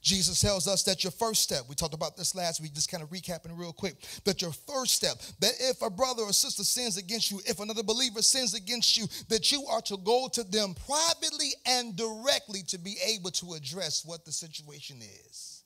Jesus 0.00 0.40
tells 0.40 0.68
us 0.68 0.84
that 0.84 1.02
your 1.02 1.10
first 1.10 1.42
step, 1.42 1.62
we 1.68 1.74
talked 1.74 1.94
about 1.94 2.16
this 2.16 2.36
last 2.36 2.60
week, 2.60 2.72
just 2.72 2.88
kind 2.88 3.02
of 3.02 3.10
recapping 3.10 3.58
real 3.58 3.72
quick, 3.72 3.96
that 4.24 4.40
your 4.40 4.52
first 4.52 4.94
step, 4.94 5.16
that 5.40 5.54
if 5.58 5.82
a 5.82 5.90
brother 5.90 6.22
or 6.22 6.32
sister 6.32 6.62
sins 6.62 6.98
against 6.98 7.32
you, 7.32 7.40
if 7.46 7.58
another 7.58 7.82
believer 7.82 8.22
sins 8.22 8.54
against 8.54 8.96
you, 8.96 9.06
that 9.28 9.50
you 9.50 9.66
are 9.66 9.80
to 9.82 9.96
go 9.96 10.28
to 10.32 10.44
them 10.44 10.74
privately 10.86 11.50
and 11.66 11.96
directly 11.96 12.62
to 12.68 12.78
be 12.78 12.96
able 13.04 13.30
to 13.30 13.54
address 13.54 14.04
what 14.04 14.24
the 14.24 14.32
situation 14.32 15.00
is. 15.26 15.57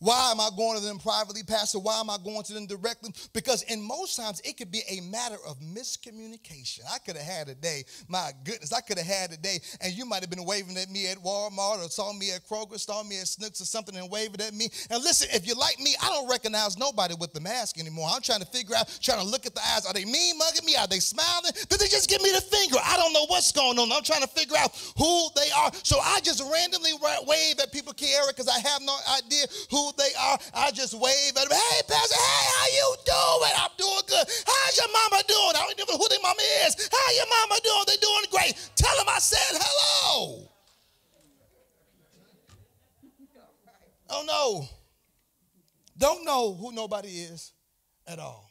Why 0.00 0.30
am 0.30 0.40
I 0.40 0.50
going 0.56 0.78
to 0.78 0.84
them 0.84 0.98
privately, 0.98 1.42
Pastor? 1.42 1.78
Why 1.78 1.98
am 2.00 2.08
I 2.08 2.18
going 2.22 2.42
to 2.44 2.52
them 2.52 2.66
directly? 2.66 3.10
Because 3.32 3.62
in 3.62 3.82
most 3.82 4.16
times 4.16 4.40
it 4.44 4.56
could 4.56 4.70
be 4.70 4.82
a 4.88 5.00
matter 5.00 5.36
of 5.46 5.58
miscommunication. 5.58 6.80
I 6.92 6.98
could 6.98 7.16
have 7.16 7.26
had 7.26 7.48
a 7.48 7.54
day, 7.54 7.84
my 8.08 8.30
goodness, 8.44 8.72
I 8.72 8.80
could 8.80 8.98
have 8.98 9.06
had 9.06 9.32
a 9.32 9.36
day, 9.36 9.58
and 9.80 9.92
you 9.92 10.04
might 10.06 10.20
have 10.20 10.30
been 10.30 10.44
waving 10.44 10.76
at 10.76 10.90
me 10.90 11.08
at 11.08 11.18
Walmart 11.18 11.84
or 11.84 11.88
saw 11.88 12.12
me 12.12 12.32
at 12.32 12.46
Kroger, 12.46 12.78
saw 12.78 13.02
me 13.02 13.18
at 13.18 13.26
Schnucks 13.26 13.60
or 13.60 13.64
something 13.64 13.96
and 13.96 14.10
waving 14.10 14.40
at 14.40 14.54
me. 14.54 14.68
And 14.90 15.02
listen, 15.02 15.28
if 15.32 15.46
you're 15.46 15.56
like 15.56 15.80
me, 15.80 15.94
I 16.02 16.08
don't 16.08 16.30
recognize 16.30 16.78
nobody 16.78 17.14
with 17.18 17.32
the 17.32 17.40
mask 17.40 17.78
anymore. 17.78 18.08
I'm 18.12 18.22
trying 18.22 18.40
to 18.40 18.46
figure 18.46 18.76
out, 18.76 18.96
trying 19.02 19.20
to 19.20 19.26
look 19.26 19.46
at 19.46 19.54
the 19.54 19.60
eyes. 19.74 19.84
Are 19.84 19.92
they 19.92 20.04
mean 20.04 20.38
mugging 20.38 20.64
me? 20.64 20.76
Are 20.76 20.86
they 20.86 21.00
smiling? 21.00 21.52
Did 21.68 21.80
they 21.80 21.88
just 21.88 22.08
give 22.08 22.22
me 22.22 22.30
the 22.30 22.40
finger? 22.40 22.76
I 22.84 22.96
don't 22.96 23.12
know 23.12 23.26
what's 23.26 23.50
going 23.52 23.78
on. 23.78 23.90
I'm 23.90 24.02
trying 24.02 24.22
to 24.22 24.28
figure 24.28 24.56
out 24.56 24.70
who 24.96 25.28
they 25.34 25.50
are. 25.56 25.70
So 25.82 25.98
I 25.98 26.20
just 26.22 26.40
randomly 26.40 26.92
wave 27.26 27.58
at 27.60 27.72
people, 27.72 27.92
Kiara, 27.92 28.28
because 28.28 28.48
I 28.48 28.60
have 28.60 28.82
no 28.82 28.96
idea 29.18 29.46
who 29.70 29.87
they 29.96 30.12
are, 30.18 30.38
I 30.54 30.70
just 30.70 30.94
wave 30.94 31.36
at 31.36 31.48
them. 31.48 31.56
Hey, 31.56 31.80
Pastor, 31.88 32.16
hey, 32.16 32.44
how 32.52 32.66
you 32.74 32.96
doing? 33.06 33.54
I'm 33.56 33.70
doing 33.78 34.04
good. 34.06 34.26
How's 34.46 34.76
your 34.76 34.90
mama 34.92 35.22
doing? 35.26 35.54
I 35.54 35.60
don't 35.64 35.72
even 35.72 35.86
know 35.88 35.98
who 35.98 36.08
their 36.08 36.22
mama 36.22 36.42
is. 36.66 36.88
How 36.90 37.12
your 37.14 37.26
mama 37.26 37.60
doing? 37.62 37.84
They're 37.86 38.02
doing 38.02 38.26
great. 38.30 38.70
Tell 38.76 38.96
them 38.96 39.06
I 39.08 39.18
said 39.18 39.58
hello. 39.60 40.50
Oh 44.10 44.24
no. 44.26 44.68
Don't 45.96 46.24
know 46.24 46.54
who 46.54 46.72
nobody 46.72 47.08
is 47.08 47.52
at 48.06 48.18
all. 48.18 48.47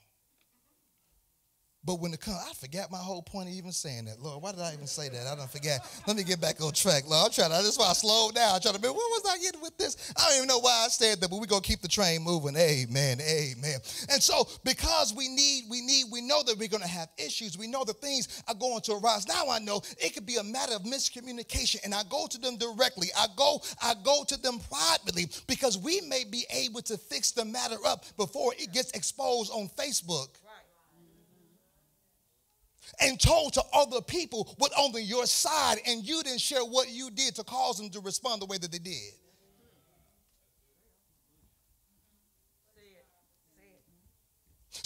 But 1.87 2.01
when 2.01 2.13
it 2.13 2.19
comes, 2.19 2.37
I 2.37 2.53
forgot 2.53 2.91
my 2.91 2.97
whole 2.97 3.21
point 3.21 3.47
of 3.47 3.55
even 3.55 3.71
saying 3.71 4.05
that. 4.05 4.21
Lord, 4.21 4.43
why 4.43 4.51
did 4.51 4.59
I 4.59 4.73
even 4.73 4.87
say 4.87 5.07
that? 5.07 5.25
I 5.25 5.35
don't 5.35 5.49
forget. 5.49 5.79
Let 6.05 6.17
me 6.17 6.23
get 6.23 6.41
back 6.41 6.61
on 6.61 6.73
track. 6.73 7.07
Lord, 7.07 7.27
I'm 7.27 7.31
trying 7.31 7.47
to, 7.47 7.63
that's 7.63 7.79
why 7.79 7.87
I 7.87 7.93
slowed 7.93 8.35
down. 8.35 8.55
I'm 8.55 8.59
trying 8.59 8.75
to 8.75 8.81
be, 8.81 8.89
what 8.89 8.97
was 8.97 9.23
I 9.25 9.41
getting 9.41 9.61
with 9.61 9.77
this? 9.77 10.11
I 10.17 10.27
don't 10.27 10.35
even 10.35 10.47
know 10.49 10.59
why 10.59 10.83
I 10.83 10.89
said 10.89 11.21
that, 11.21 11.29
but 11.29 11.39
we're 11.39 11.45
going 11.45 11.61
to 11.61 11.67
keep 11.67 11.79
the 11.79 11.87
train 11.87 12.23
moving. 12.23 12.57
Amen. 12.57 13.21
Amen. 13.21 13.79
And 14.11 14.21
so 14.21 14.49
because 14.65 15.13
we 15.15 15.29
need, 15.29 15.63
we 15.69 15.79
need, 15.79 16.07
we 16.11 16.19
know 16.19 16.43
that 16.43 16.57
we're 16.59 16.67
going 16.67 16.83
to 16.83 16.89
have 16.89 17.07
issues. 17.17 17.57
We 17.57 17.67
know 17.67 17.85
that 17.85 18.01
things 18.01 18.43
are 18.49 18.55
going 18.55 18.81
to 18.81 18.95
arise. 18.95 19.25
Now 19.25 19.47
I 19.49 19.59
know 19.59 19.81
it 19.97 20.13
could 20.13 20.25
be 20.25 20.35
a 20.35 20.43
matter 20.43 20.75
of 20.75 20.83
miscommunication 20.83 21.77
and 21.85 21.95
I 21.95 22.01
go 22.09 22.27
to 22.27 22.37
them 22.37 22.57
directly. 22.57 23.07
I 23.17 23.27
go, 23.37 23.61
I 23.81 23.93
go 24.03 24.25
to 24.27 24.35
them 24.41 24.59
privately 24.69 25.27
because 25.47 25.77
we 25.77 26.01
may 26.01 26.25
be 26.29 26.43
able 26.49 26.81
to 26.81 26.97
fix 26.97 27.31
the 27.31 27.45
matter 27.45 27.77
up 27.85 28.03
before 28.17 28.53
it 28.57 28.73
gets 28.73 28.91
exposed 28.91 29.53
on 29.53 29.69
Facebook 29.69 30.27
and 32.99 33.19
told 33.19 33.53
to 33.53 33.63
other 33.73 34.01
people 34.01 34.55
what 34.57 34.71
on 34.77 34.93
your 35.03 35.25
side, 35.25 35.77
and 35.87 36.03
you 36.07 36.23
didn't 36.23 36.41
share 36.41 36.63
what 36.63 36.89
you 36.89 37.09
did 37.11 37.35
to 37.35 37.43
cause 37.43 37.77
them 37.77 37.89
to 37.91 37.99
respond 37.99 38.41
the 38.41 38.45
way 38.45 38.57
that 38.57 38.71
they 38.71 38.79
did. 38.79 39.13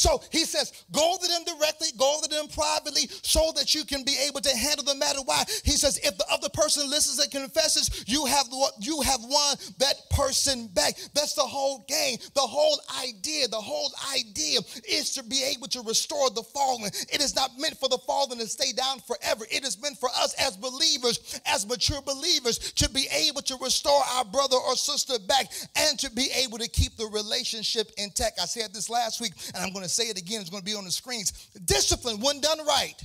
So 0.02 0.20
he 0.32 0.46
says, 0.46 0.74
go 0.92 1.16
to 1.22 1.28
them 1.28 1.44
directly, 1.46 1.90
go 1.96 2.18
to 2.24 2.28
them 2.28 2.48
privately, 2.48 3.08
so 3.22 3.52
that 3.56 3.76
you 3.76 3.86
can 3.86 4.04
be 4.04 4.18
able 4.28 4.42
to 4.42 4.58
handle 4.58 4.84
the 4.84 4.96
matter. 4.96 5.20
Why? 5.24 5.44
He 5.64 5.74
says, 5.74 6.00
if 6.04 6.18
the 6.18 6.26
other 6.32 6.50
person 6.50 6.90
listens 6.90 7.20
and 7.20 7.32
confesses, 7.32 8.04
you 8.08 8.26
have 8.26 8.48
you 8.80 9.02
have 9.02 9.20
won 9.22 9.58
that 9.78 10.10
person 10.10 10.70
back. 10.74 10.98
That's 11.14 11.36
the 11.36 11.44
whole 11.44 11.86
game. 11.88 12.18
The 12.34 12.42
whole 12.42 12.80
idea, 13.00 13.48
the 13.48 13.62
whole 13.62 13.92
idea 14.18 14.62
is 14.90 15.14
to 15.14 15.24
be 15.24 15.44
able 15.56 15.68
to 15.68 15.84
restore 15.84 16.32
the 16.32 16.42
fallen. 16.42 16.88
It 17.14 17.22
is 17.22 17.36
not 17.36 17.52
meant 17.60 17.78
for 17.78 17.88
the 17.88 18.00
fallen 18.00 18.40
to 18.40 18.48
stay 18.48 18.72
down 18.72 19.02
forever. 19.02 19.46
It 19.52 19.64
is 19.64 19.80
meant 19.80 20.00
for 20.00 20.10
us 20.18 20.34
as 20.40 20.58
believers, 20.58 21.40
as 21.46 21.68
mature 21.68 22.02
believers, 22.02 22.58
to 22.58 22.90
be 22.90 23.06
able 23.14 23.44
to 23.44 23.56
restore 23.62 24.02
our 24.16 24.26
brother 24.26 24.58
or 24.58 24.76
sister 24.76 25.20
back 25.28 25.46
and 25.76 26.00
to 26.00 26.10
be 26.10 26.30
able 26.44 26.58
to 26.58 26.68
keep 26.68 26.98
the 26.98 27.06
relationship 27.06 27.92
intact. 27.98 28.40
I 28.42 28.46
said 28.46 28.74
this 28.74 28.90
last 28.90 29.22
week, 29.22 29.34
and 29.54 29.64
I'm 29.64 29.72
going 29.72 29.84
to 29.84 29.91
say 29.92 30.06
it 30.06 30.18
again, 30.20 30.42
it's 30.42 30.50
going 30.50 30.62
to 30.62 30.66
be 30.66 30.76
on 30.76 30.86
the 30.86 30.92
screens. 30.92 31.50
Discipline, 31.66 32.20
when 32.20 32.42
done 32.42 32.66
right, 32.66 32.96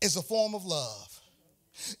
is 0.00 0.16
a 0.16 0.22
form 0.22 0.54
of 0.54 0.64
love. 0.64 1.13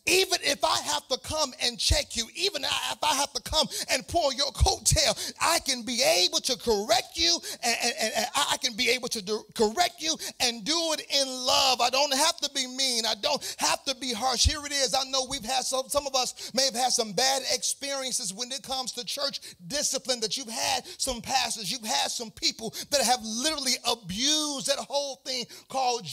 Even 0.06 0.38
if 0.42 0.64
I 0.64 0.78
have 0.82 1.06
to 1.08 1.18
come 1.18 1.52
and 1.62 1.78
check 1.78 2.16
you, 2.16 2.26
even 2.36 2.64
if 2.64 2.98
I 3.02 3.14
have 3.14 3.32
to 3.32 3.42
come 3.42 3.66
and 3.90 4.06
pull 4.06 4.32
your 4.32 4.50
coattail, 4.52 5.32
I 5.40 5.58
can 5.60 5.82
be 5.82 6.02
able 6.02 6.40
to 6.40 6.56
correct 6.58 7.16
you 7.16 7.38
and, 7.62 7.76
and, 7.82 8.12
and, 8.16 8.26
I 8.34 8.56
can 8.58 8.74
be 8.76 8.90
able 8.90 9.08
to 9.08 9.22
do, 9.22 9.42
correct 9.54 10.00
you 10.00 10.16
and 10.40 10.64
do 10.64 10.76
it 10.92 11.06
in 11.10 11.28
love. 11.28 11.80
I 11.80 11.90
don't 11.90 12.14
have 12.14 12.36
to 12.38 12.50
be 12.54 12.66
mean. 12.66 13.04
I 13.06 13.14
don't 13.20 13.56
have 13.58 13.84
to 13.84 13.96
be 13.96 14.12
harsh. 14.12 14.44
Here 14.44 14.64
it 14.64 14.72
is. 14.72 14.94
I 14.94 15.04
know 15.10 15.26
we've 15.28 15.44
had 15.44 15.64
some, 15.64 15.88
some 15.88 16.06
of 16.06 16.14
us 16.14 16.52
may 16.54 16.64
have 16.64 16.74
had 16.74 16.92
some 16.92 17.12
bad 17.12 17.42
experiences 17.52 18.32
when 18.32 18.52
it 18.52 18.62
comes 18.62 18.92
to 18.92 19.04
church 19.04 19.40
discipline 19.66 20.20
that 20.20 20.36
you've 20.36 20.48
had 20.48 20.84
some 20.98 21.20
pastors, 21.20 21.70
you've 21.70 21.84
had 21.84 22.10
some 22.10 22.30
people 22.30 22.74
that 22.90 23.02
have 23.02 23.22
literally 23.22 23.74
abused 23.86 24.66
that 24.66 24.78
whole 24.78 25.16
thing 25.26 25.44
called 25.68 26.04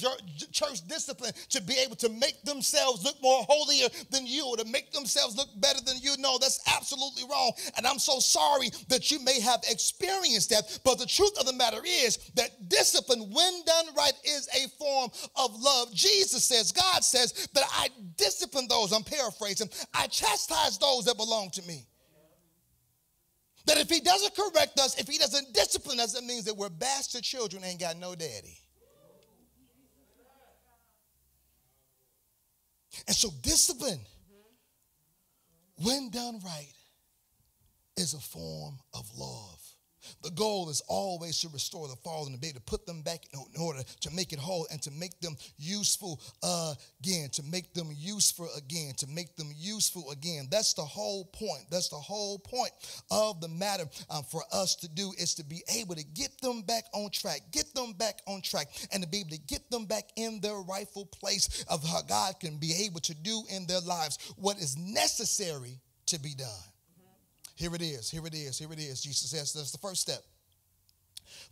church 0.51 0.88
discipline 0.88 1.34
to 1.50 1.62
be 1.62 1.75
able 1.75 1.96
to 1.96 2.10
make 2.10 2.41
themselves 2.44 3.03
look 3.03 3.22
more 3.22 3.44
holier 3.51 3.89
than 4.10 4.25
you 4.25 4.48
or 4.48 4.58
to 4.58 4.65
make 4.65 4.91
themselves 4.91 5.36
look 5.36 5.50
better 5.60 5.81
than 5.86 5.98
you. 6.01 6.15
No, 6.20 6.38
that's 6.38 6.60
absolutely 6.75 7.24
wrong. 7.29 7.51
And 7.77 7.86
I'm 7.86 8.00
so 8.00 8.20
sorry 8.20 8.70
that 8.88 9.12
you 9.12 9.20
may 9.20 9.39
have 9.41 9.62
experienced 9.70 10.50
that. 10.51 10.79
But 10.84 11.00
the 11.00 11.05
truth 11.05 11.38
of 11.39 11.46
the 11.46 11.53
matter 11.53 11.81
is 11.86 12.17
that 12.36 12.70
discipline, 12.70 13.29
when 13.31 13.65
done 13.65 13.86
right, 13.98 14.13
is 14.24 14.48
a 14.55 14.70
form 14.77 15.10
of 15.36 15.60
love. 15.60 15.93
Jesus 15.93 16.43
says, 16.43 16.72
God 16.72 17.03
says 17.03 17.50
that 17.53 17.63
I 17.72 17.89
discipline 18.17 18.67
those, 18.67 18.93
I'm 18.93 19.03
paraphrasing, 19.03 19.70
I 19.93 20.08
chastise 20.08 20.77
those 20.77 21.05
that 21.05 21.17
belong 21.17 21.50
to 21.51 21.62
me. 21.63 21.86
That 23.67 23.77
if 23.77 23.89
he 23.89 24.00
doesn't 24.00 24.36
correct 24.36 24.79
us, 24.79 25.00
if 25.00 25.08
he 25.08 25.17
doesn't 25.17 25.53
discipline 25.53 26.00
us, 26.00 26.17
it 26.17 26.24
means 26.24 26.46
that 26.46 26.58
we're 26.58 26.70
bastard 26.70 27.24
children, 27.24 27.63
ain't 27.63 27.79
got 27.79 27.98
no 27.98 28.15
daddy. 28.15 28.58
And 33.08 33.15
so, 33.15 33.29
discipline, 33.41 34.00
when 35.77 36.10
done 36.10 36.39
right, 36.43 36.74
is 37.98 38.13
a 38.13 38.20
form 38.20 38.79
of 38.93 39.10
love. 39.17 39.61
The 40.24 40.30
goal 40.32 40.70
is 40.70 40.82
always 40.88 41.40
to 41.42 41.50
restore 41.50 41.88
the 41.88 41.96
fallen 41.96 42.34
and 42.34 42.42
be 42.42 42.51
to 42.51 42.60
put 42.62 42.86
them 42.86 43.01
back 43.01 43.22
in 43.34 43.62
order 43.62 43.82
to 44.01 44.12
make 44.12 44.34
it 44.34 44.40
whole 44.40 44.68
and 44.72 44.82
to 44.84 44.92
make 44.92 45.20
them 45.20 45.36
useful 45.58 46.22
again, 46.44 47.30
to 47.32 47.44
make 47.44 47.74
them 47.74 47.90
useful 47.96 48.48
again, 48.56 48.94
to 48.98 49.08
make 49.08 49.36
them 49.36 49.51
useful 49.58 50.12
again. 50.12 50.48
That's 50.51 50.74
the 50.74 50.84
whole 50.84 51.25
point. 51.25 51.63
That's 51.72 51.90
the 51.90 51.96
whole 51.96 52.38
point 52.38 52.72
of 53.10 53.42
the 53.42 53.48
matter 53.48 53.86
um, 54.10 54.24
for 54.24 54.44
us 54.51 54.75
to 54.78 54.88
do 54.88 55.12
is 55.18 55.34
to 55.36 55.44
be 55.44 55.63
able 55.75 55.96
to 55.96 56.04
get 56.04 56.40
them 56.42 56.62
back 56.62 56.84
on 56.94 57.10
track, 57.10 57.42
get 57.51 57.74
them 57.74 57.94
back 57.94 58.22
on 58.28 58.42
track, 58.42 58.68
and 58.92 59.01
to 59.04 59.10
be 59.10 59.22
able 59.22 59.32
to 59.32 59.40
get 59.40 59.70
them 59.72 59.86
back 59.86 60.06
in 60.16 60.40
their 60.42 60.58
rightful 60.58 61.06
place 61.06 61.66
of 61.70 61.84
how 61.84 62.01
God 62.04 62.40
can 62.40 62.58
be 62.58 62.86
able 62.86 63.00
to 63.01 63.16
do 63.16 63.44
in 63.50 63.66
their 63.66 63.82
lives 63.82 64.18
what 64.38 64.58
is 64.58 64.78
necessary 64.78 65.80
to 66.08 66.20
be 66.20 66.36
done. 66.36 66.71
Here 67.62 67.75
it 67.75 67.84
is, 67.84 68.10
here 68.10 68.25
it 68.25 68.34
is, 68.34 68.58
here 68.58 68.74
it 68.74 68.80
is. 68.80 69.01
Jesus 69.03 69.30
says 69.30 69.53
that's 69.53 69.72
the 69.72 69.77
first 69.77 70.01
step. 70.01 70.24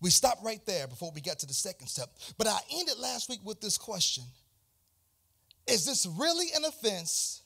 We 0.01 0.09
stopped 0.09 0.43
right 0.43 0.59
there 0.65 0.87
before 0.87 1.11
we 1.13 1.21
got 1.21 1.37
to 1.37 1.45
the 1.45 1.53
second 1.53 1.85
step. 1.85 2.09
But 2.35 2.47
I 2.47 2.57
ended 2.73 2.97
last 2.97 3.29
week 3.29 3.41
with 3.43 3.61
this 3.61 3.77
question 3.77 4.23
Is 5.67 5.85
this 5.85 6.07
really 6.07 6.47
an 6.55 6.65
offense, 6.65 7.43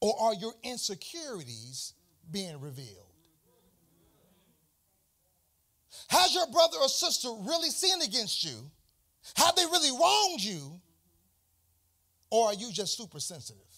or 0.00 0.14
are 0.20 0.34
your 0.34 0.52
insecurities 0.62 1.94
being 2.30 2.60
revealed? 2.60 3.10
Has 6.10 6.32
your 6.32 6.46
brother 6.46 6.76
or 6.80 6.88
sister 6.88 7.28
really 7.40 7.70
sinned 7.70 8.04
against 8.04 8.44
you? 8.44 8.70
Have 9.34 9.56
they 9.56 9.64
really 9.64 9.90
wronged 9.90 10.40
you? 10.40 10.80
Or 12.30 12.46
are 12.46 12.54
you 12.54 12.70
just 12.70 12.96
super 12.96 13.18
sensitive? 13.18 13.69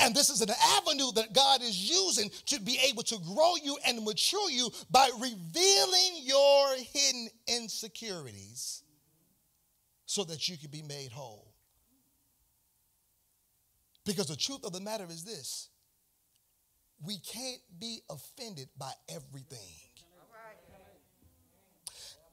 And 0.00 0.14
this 0.14 0.30
is 0.30 0.40
an 0.40 0.50
avenue 0.78 1.12
that 1.14 1.34
God 1.34 1.62
is 1.62 1.90
using 1.90 2.30
to 2.46 2.60
be 2.60 2.78
able 2.88 3.02
to 3.04 3.18
grow 3.18 3.54
you 3.62 3.76
and 3.86 4.02
mature 4.02 4.50
you 4.50 4.70
by 4.90 5.10
revealing 5.20 6.22
your 6.22 6.76
hidden 6.76 7.28
insecurities 7.46 8.82
so 10.06 10.24
that 10.24 10.48
you 10.48 10.56
can 10.56 10.70
be 10.70 10.82
made 10.82 11.12
whole. 11.12 11.52
Because 14.06 14.26
the 14.26 14.36
truth 14.36 14.64
of 14.64 14.72
the 14.72 14.80
matter 14.80 15.06
is 15.08 15.24
this 15.24 15.68
we 17.06 17.18
can't 17.18 17.60
be 17.78 18.00
offended 18.10 18.68
by 18.78 18.92
everything. 19.08 19.58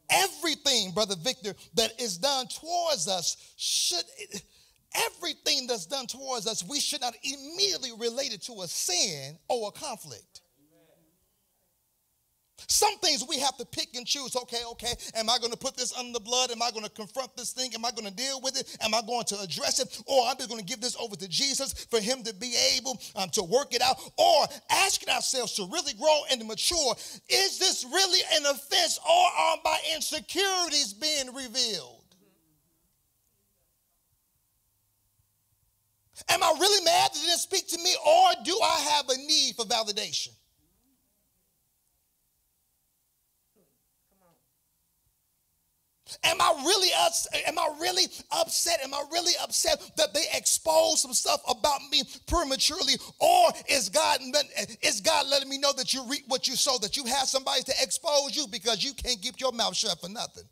Everything, 0.09 0.91
Brother 0.91 1.15
Victor, 1.21 1.53
that 1.75 1.99
is 1.99 2.17
done 2.17 2.47
towards 2.47 3.09
us 3.09 3.35
should 3.57 4.05
everything 4.95 5.67
that's 5.67 5.85
done 5.85 6.07
towards 6.07 6.47
us, 6.47 6.63
we 6.63 6.79
should 6.79 7.01
not 7.01 7.15
immediately 7.23 7.91
relate 7.97 8.33
it 8.33 8.41
to 8.43 8.61
a 8.61 8.67
sin 8.67 9.37
or 9.47 9.69
a 9.69 9.71
conflict. 9.71 10.41
Some 12.67 12.97
things 12.99 13.23
we 13.27 13.39
have 13.39 13.55
to 13.57 13.65
pick 13.65 13.95
and 13.95 14.05
choose. 14.05 14.35
Okay, 14.35 14.61
okay, 14.71 14.93
am 15.15 15.29
I 15.29 15.37
going 15.37 15.51
to 15.51 15.57
put 15.57 15.77
this 15.77 15.95
under 15.97 16.13
the 16.13 16.19
blood? 16.19 16.51
Am 16.51 16.61
I 16.61 16.71
going 16.71 16.83
to 16.83 16.89
confront 16.91 17.35
this 17.37 17.51
thing? 17.53 17.73
Am 17.75 17.85
I 17.85 17.91
going 17.91 18.07
to 18.07 18.13
deal 18.13 18.41
with 18.41 18.59
it? 18.59 18.77
Am 18.81 18.93
I 18.93 19.01
going 19.05 19.25
to 19.25 19.39
address 19.39 19.79
it? 19.79 20.01
Or 20.05 20.27
I'm 20.27 20.37
just 20.37 20.49
going 20.49 20.59
to 20.59 20.65
give 20.65 20.81
this 20.81 20.95
over 20.97 21.15
to 21.15 21.27
Jesus 21.29 21.85
for 21.85 21.99
him 21.99 22.23
to 22.23 22.33
be 22.33 22.55
able 22.75 22.99
um, 23.15 23.29
to 23.29 23.43
work 23.43 23.73
it 23.73 23.81
out? 23.81 23.97
Or 24.17 24.45
asking 24.69 25.09
ourselves 25.09 25.53
to 25.53 25.69
really 25.71 25.93
grow 25.93 26.21
and 26.31 26.45
mature 26.45 26.95
is 27.29 27.59
this 27.59 27.85
really 27.85 28.19
an 28.35 28.45
offense 28.45 28.99
or 29.07 29.25
are 29.39 29.57
my 29.63 29.79
insecurities 29.95 30.93
being 30.93 31.33
revealed? 31.33 31.96
Am 36.29 36.43
I 36.43 36.53
really 36.59 36.83
mad 36.83 37.11
that 37.13 37.19
they 37.19 37.27
didn't 37.27 37.39
speak 37.39 37.67
to 37.69 37.77
me, 37.77 37.95
or 38.05 38.29
do 38.43 38.59
I 38.61 38.79
have 38.91 39.09
a 39.09 39.17
need 39.17 39.55
for 39.55 39.65
validation? 39.65 40.29
Am 46.23 46.39
I 46.39 46.63
really 46.65 46.89
am 47.45 47.59
I 47.59 47.69
really 47.79 48.05
upset? 48.31 48.79
Am 48.83 48.93
I 48.93 49.03
really 49.11 49.33
upset 49.41 49.91
that 49.97 50.13
they 50.13 50.23
exposed 50.33 50.99
some 50.99 51.13
stuff 51.13 51.41
about 51.49 51.81
me 51.91 52.03
prematurely, 52.27 52.93
or 53.19 53.49
is 53.67 53.89
God 53.89 54.19
is 54.81 55.01
God 55.01 55.27
letting 55.27 55.49
me 55.49 55.57
know 55.57 55.73
that 55.73 55.93
you 55.93 56.03
reap 56.07 56.23
what 56.27 56.47
you 56.47 56.55
sow? 56.55 56.77
That 56.77 56.95
you 56.95 57.05
have 57.05 57.27
somebody 57.27 57.63
to 57.63 57.73
expose 57.81 58.35
you 58.35 58.47
because 58.47 58.83
you 58.83 58.93
can't 58.93 59.21
keep 59.21 59.39
your 59.39 59.51
mouth 59.51 59.75
shut 59.75 59.99
for 59.99 60.09
nothing. 60.09 60.45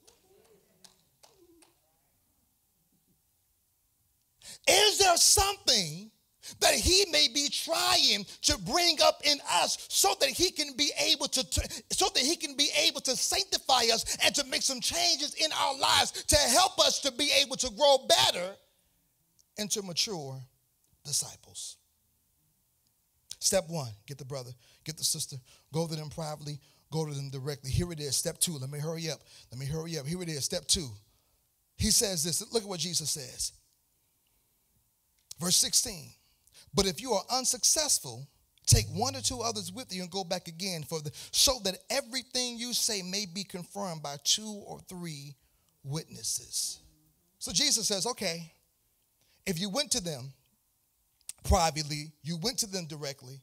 Is 4.67 4.97
there 4.97 5.17
something 5.17 6.11
that 6.59 6.73
he 6.73 7.05
may 7.11 7.27
be 7.33 7.49
trying 7.49 8.25
to 8.41 8.57
bring 8.59 8.97
up 9.03 9.21
in 9.23 9.37
us 9.51 9.87
so 9.89 10.13
that 10.19 10.29
he 10.29 10.51
can 10.51 10.75
be 10.75 10.91
able 10.99 11.27
to 11.27 11.43
so 11.91 12.07
that 12.13 12.21
he 12.21 12.35
can 12.35 12.55
be 12.55 12.69
able 12.85 13.01
to 13.01 13.15
sanctify 13.15 13.83
us 13.93 14.17
and 14.23 14.33
to 14.35 14.45
make 14.45 14.61
some 14.61 14.79
changes 14.79 15.33
in 15.35 15.51
our 15.53 15.77
lives 15.77 16.23
to 16.23 16.35
help 16.35 16.79
us 16.79 16.99
to 16.99 17.11
be 17.11 17.31
able 17.41 17.55
to 17.55 17.69
grow 17.71 17.97
better 18.07 18.55
and 19.57 19.71
to 19.71 19.81
mature 19.81 20.39
disciples? 21.03 21.77
Step 23.39 23.65
one 23.67 23.89
get 24.07 24.17
the 24.17 24.25
brother 24.25 24.51
get 24.83 24.97
the 24.97 25.03
sister 25.03 25.37
go 25.73 25.87
to 25.87 25.95
them 25.95 26.09
privately 26.09 26.59
go 26.91 27.05
to 27.05 27.13
them 27.13 27.29
directly. 27.29 27.71
Here 27.71 27.91
it 27.91 27.99
is 27.99 28.15
step 28.15 28.39
two 28.39 28.57
let 28.57 28.69
me 28.69 28.79
hurry 28.79 29.09
up 29.09 29.19
let 29.51 29.59
me 29.59 29.65
hurry 29.65 29.97
up. 29.97 30.05
Here 30.05 30.21
it 30.21 30.29
is 30.29 30.45
step 30.45 30.67
two. 30.67 30.89
He 31.77 31.91
says 31.91 32.23
this 32.23 32.41
look 32.53 32.63
at 32.63 32.69
what 32.69 32.79
jesus 32.79 33.09
says 33.09 33.51
Verse 35.39 35.55
16. 35.57 36.09
But 36.73 36.85
if 36.85 37.01
you 37.01 37.13
are 37.13 37.23
unsuccessful, 37.31 38.27
take 38.65 38.85
one 38.87 39.15
or 39.15 39.21
two 39.21 39.41
others 39.41 39.71
with 39.71 39.93
you 39.93 40.01
and 40.01 40.11
go 40.11 40.23
back 40.23 40.47
again 40.47 40.83
for 40.83 41.01
the 41.01 41.11
so 41.31 41.59
that 41.63 41.77
everything 41.89 42.57
you 42.57 42.73
say 42.73 43.01
may 43.01 43.25
be 43.25 43.43
confirmed 43.43 44.01
by 44.03 44.17
two 44.23 44.63
or 44.65 44.79
three 44.89 45.35
witnesses. 45.83 46.79
So 47.39 47.51
Jesus 47.51 47.87
says, 47.87 48.07
okay, 48.07 48.51
if 49.45 49.59
you 49.59 49.69
went 49.69 49.91
to 49.91 50.01
them 50.01 50.33
privately, 51.43 52.11
you 52.23 52.37
went 52.37 52.57
to 52.59 52.67
them 52.67 52.85
directly, 52.85 53.41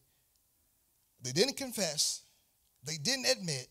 they 1.22 1.30
didn't 1.30 1.56
confess, 1.56 2.22
they 2.84 2.96
didn't 2.96 3.26
admit, 3.26 3.68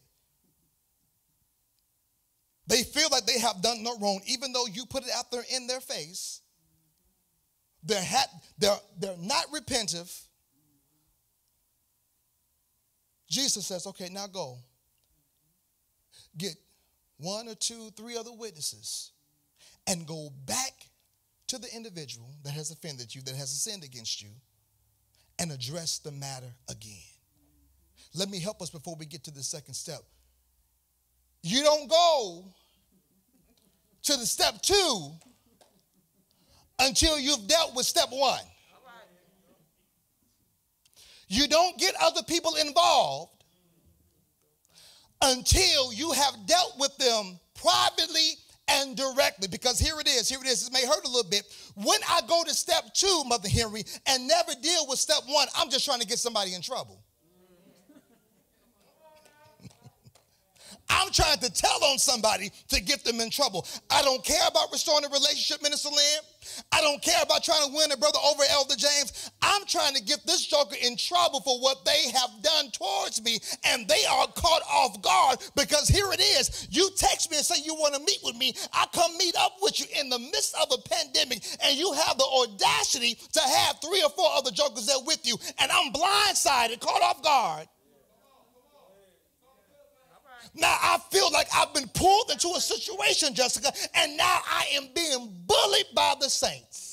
they 2.68 2.84
feel 2.84 3.10
like 3.12 3.26
they 3.26 3.40
have 3.40 3.62
done 3.62 3.84
no 3.84 3.98
wrong, 3.98 4.22
even 4.26 4.54
though 4.54 4.66
you 4.72 4.86
put 4.86 5.04
it 5.04 5.10
out 5.14 5.30
there 5.32 5.44
in 5.54 5.68
their 5.68 5.82
face. 5.82 6.42
They're, 7.84 8.04
ha- 8.04 8.40
they're, 8.58 8.78
they're 9.00 9.18
not 9.20 9.46
repentive. 9.52 10.12
Jesus 13.30 13.66
says, 13.66 13.88
okay, 13.88 14.10
now 14.12 14.28
go. 14.28 14.58
Get 16.38 16.56
one 17.18 17.48
or 17.48 17.56
two, 17.56 17.90
three 17.96 18.18
other 18.18 18.32
witnesses 18.32 19.12
and 19.88 20.06
go 20.06 20.30
back 20.46 20.74
to 21.48 21.58
the 21.58 21.68
individual 21.76 22.30
that 22.44 22.52
has 22.52 22.72
offended 22.72 23.14
you, 23.14 23.22
that 23.24 23.36
has 23.36 23.50
sinned 23.50 23.84
against 23.84 24.22
you, 24.22 24.30
and 25.40 25.52
address 25.52 26.00
the 26.00 26.12
matter 26.12 26.54
again. 26.70 26.98
Let 28.14 28.30
me 28.30 28.40
help 28.40 28.62
us 28.62 28.70
before 28.70 28.96
we 29.00 29.06
get 29.06 29.24
to 29.26 29.32
the 29.32 29.44
second 29.44 29.74
step. 29.74 30.02
You 31.44 31.64
don't 31.64 31.90
go 31.90 32.46
to 34.04 34.18
the 34.18 34.26
step 34.26 34.62
two 34.62 35.12
until 36.82 37.18
you've 37.18 37.48
dealt 37.48 37.76
with 37.76 37.86
step 37.86 38.08
one. 38.10 38.42
You 41.28 41.48
don't 41.48 41.80
get 41.80 41.96
other 42.02 42.24
people 42.24 42.56
involved 42.56 43.46
until 45.22 45.94
you 45.94 46.12
have 46.12 46.36
dealt 46.46 46.74
with 46.78 46.98
them 46.98 47.40
privately 47.56 48.32
and 48.68 48.98
directly. 48.98 49.48
Because 49.48 49.80
here 49.80 49.98
it 50.00 50.08
is, 50.08 50.28
here 50.28 50.40
it 50.42 50.48
is. 50.48 50.68
It 50.68 50.74
may 50.74 50.86
hurt 50.86 51.06
a 51.06 51.08
little 51.08 51.30
bit. 51.30 51.44
When 51.76 52.00
I 52.10 52.22
go 52.28 52.44
to 52.44 52.54
step 52.54 52.94
two, 52.94 53.24
Mother 53.28 53.48
Henry, 53.48 53.84
and 54.08 54.28
never 54.28 54.52
deal 54.62 54.86
with 54.90 55.00
step 55.00 55.22
one, 55.28 55.48
I'm 55.56 55.70
just 55.70 55.86
trying 55.86 56.02
to 56.02 56.08
get 56.08 56.20
somebody 56.20 56.54
in 56.54 56.62
trouble. 56.62 57.01
I'm 60.92 61.10
trying 61.12 61.40
to 61.40 61.50
tell 61.50 61.84
on 61.86 61.98
somebody 61.98 62.52
to 62.68 62.82
get 62.82 63.04
them 63.06 63.22
in 63.22 63.30
trouble. 63.30 63.66
I 63.90 64.02
don't 64.02 64.24
care 64.24 64.46
about 64.48 64.72
restoring 64.72 65.06
a 65.06 65.10
relationship, 65.10 65.64
Minister 65.64 65.90
Lynn. 65.90 66.22
I 66.72 66.82
don't 66.82 67.02
care 67.02 67.22
about 67.24 67.44
trying 67.44 67.70
to 67.70 67.76
win 67.76 67.92
a 67.92 67.98
brother 67.98 68.20
over 68.20 68.44
Elder 68.52 68.76
James. 68.76 69.32
I'm 69.42 69.66
trying 69.66 69.96
to 69.96 70.04
get 70.04 70.26
this 70.26 70.46
joker 70.46 70.76
in 70.82 70.98
trouble 70.98 71.40
for 71.42 71.60
what 71.60 71.86
they 71.86 72.12
have 72.12 72.32
done 72.44 72.72
towards 72.72 73.24
me, 73.24 73.40
and 73.66 73.88
they 73.88 74.04
are 74.10 74.28
caught 74.36 74.64
off 74.70 75.02
guard 75.02 75.40
because 75.56 75.88
here 75.88 76.12
it 76.12 76.20
is. 76.20 76.68
You 76.70 76.90
text 76.98 77.32
me 77.32 77.38
and 77.38 77.46
say 77.46 77.64
you 77.64 77.76
want 77.76 77.96
to 77.96 78.02
meet 78.02 78.20
with 78.24 78.36
me. 78.36 78.54
I 78.74 78.86
come 78.92 79.16
meet 79.18 79.36
up 79.38 79.54
with 79.62 79.80
you 79.80 79.86
in 80.00 80.10
the 80.10 80.20
midst 80.20 80.56
of 80.62 80.68
a 80.74 80.90
pandemic, 80.90 81.46
and 81.64 81.78
you 81.78 81.94
have 81.94 82.18
the 82.18 82.26
audacity 82.26 83.16
to 83.34 83.40
have 83.40 83.80
three 83.80 84.04
or 84.04 84.10
four 84.10 84.28
other 84.34 84.52
jokers 84.52 84.88
there 84.88 84.98
with 85.06 85.26
you, 85.26 85.38
and 85.58 85.72
I'm 85.72 85.94
blindsided, 85.94 86.80
caught 86.82 87.02
off 87.02 87.24
guard. 87.24 87.68
Now 90.54 90.76
I 90.82 90.98
feel 91.10 91.32
like 91.32 91.48
I've 91.56 91.74
been 91.74 91.88
pulled 91.94 92.30
into 92.30 92.50
a 92.50 92.62
situation, 92.62 93.34
Jessica, 93.34 93.72
and 93.96 94.18
now 94.18 94.40
I 94.46 94.66
am 94.74 94.90
being 94.94 95.34
bullied 95.48 95.88
by 95.96 96.16
the 96.20 96.30
saints. 96.30 96.92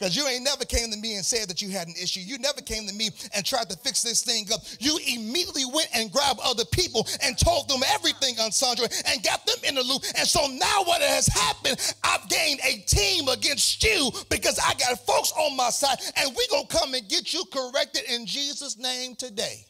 Because 0.00 0.16
you 0.16 0.26
ain't 0.26 0.44
never 0.44 0.64
came 0.64 0.90
to 0.90 0.96
me 0.96 1.16
and 1.16 1.24
said 1.26 1.46
that 1.50 1.60
you 1.60 1.68
had 1.68 1.86
an 1.86 1.92
issue. 2.02 2.20
You 2.20 2.38
never 2.38 2.62
came 2.62 2.88
to 2.88 2.94
me 2.94 3.10
and 3.34 3.44
tried 3.44 3.68
to 3.68 3.76
fix 3.76 4.00
this 4.00 4.22
thing 4.22 4.46
up. 4.50 4.60
You 4.78 4.98
immediately 5.06 5.66
went 5.66 5.88
and 5.94 6.10
grabbed 6.10 6.40
other 6.42 6.64
people 6.72 7.06
and 7.22 7.36
told 7.36 7.68
them 7.68 7.82
everything 7.86 8.40
on 8.40 8.50
Sandra 8.50 8.88
and 9.06 9.22
got 9.22 9.44
them 9.44 9.58
in 9.62 9.74
the 9.74 9.82
loop. 9.82 10.02
And 10.16 10.26
so 10.26 10.46
now 10.46 10.84
what 10.84 11.02
has 11.02 11.26
happened, 11.26 11.94
I've 12.02 12.26
gained 12.30 12.60
a 12.64 12.78
team 12.86 13.28
against 13.28 13.84
you 13.84 14.10
because 14.30 14.58
I 14.58 14.72
got 14.72 15.04
folks 15.04 15.34
on 15.38 15.54
my 15.54 15.68
side 15.68 15.98
and 16.16 16.34
we're 16.34 16.48
going 16.50 16.66
to 16.66 16.78
come 16.78 16.94
and 16.94 17.06
get 17.06 17.34
you 17.34 17.44
corrected 17.52 18.04
in 18.08 18.24
Jesus' 18.24 18.78
name 18.78 19.16
today. 19.16 19.66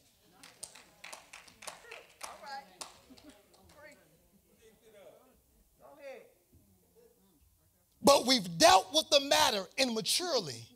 But 8.03 8.27
we've 8.27 8.59
dealt 8.59 8.89
with 8.93 9.09
the 9.11 9.21
matter 9.21 9.65
immaturely 9.77 10.67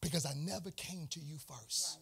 because 0.00 0.26
I 0.26 0.32
never 0.36 0.70
came 0.72 1.06
to 1.10 1.20
you 1.20 1.36
first. 1.38 1.98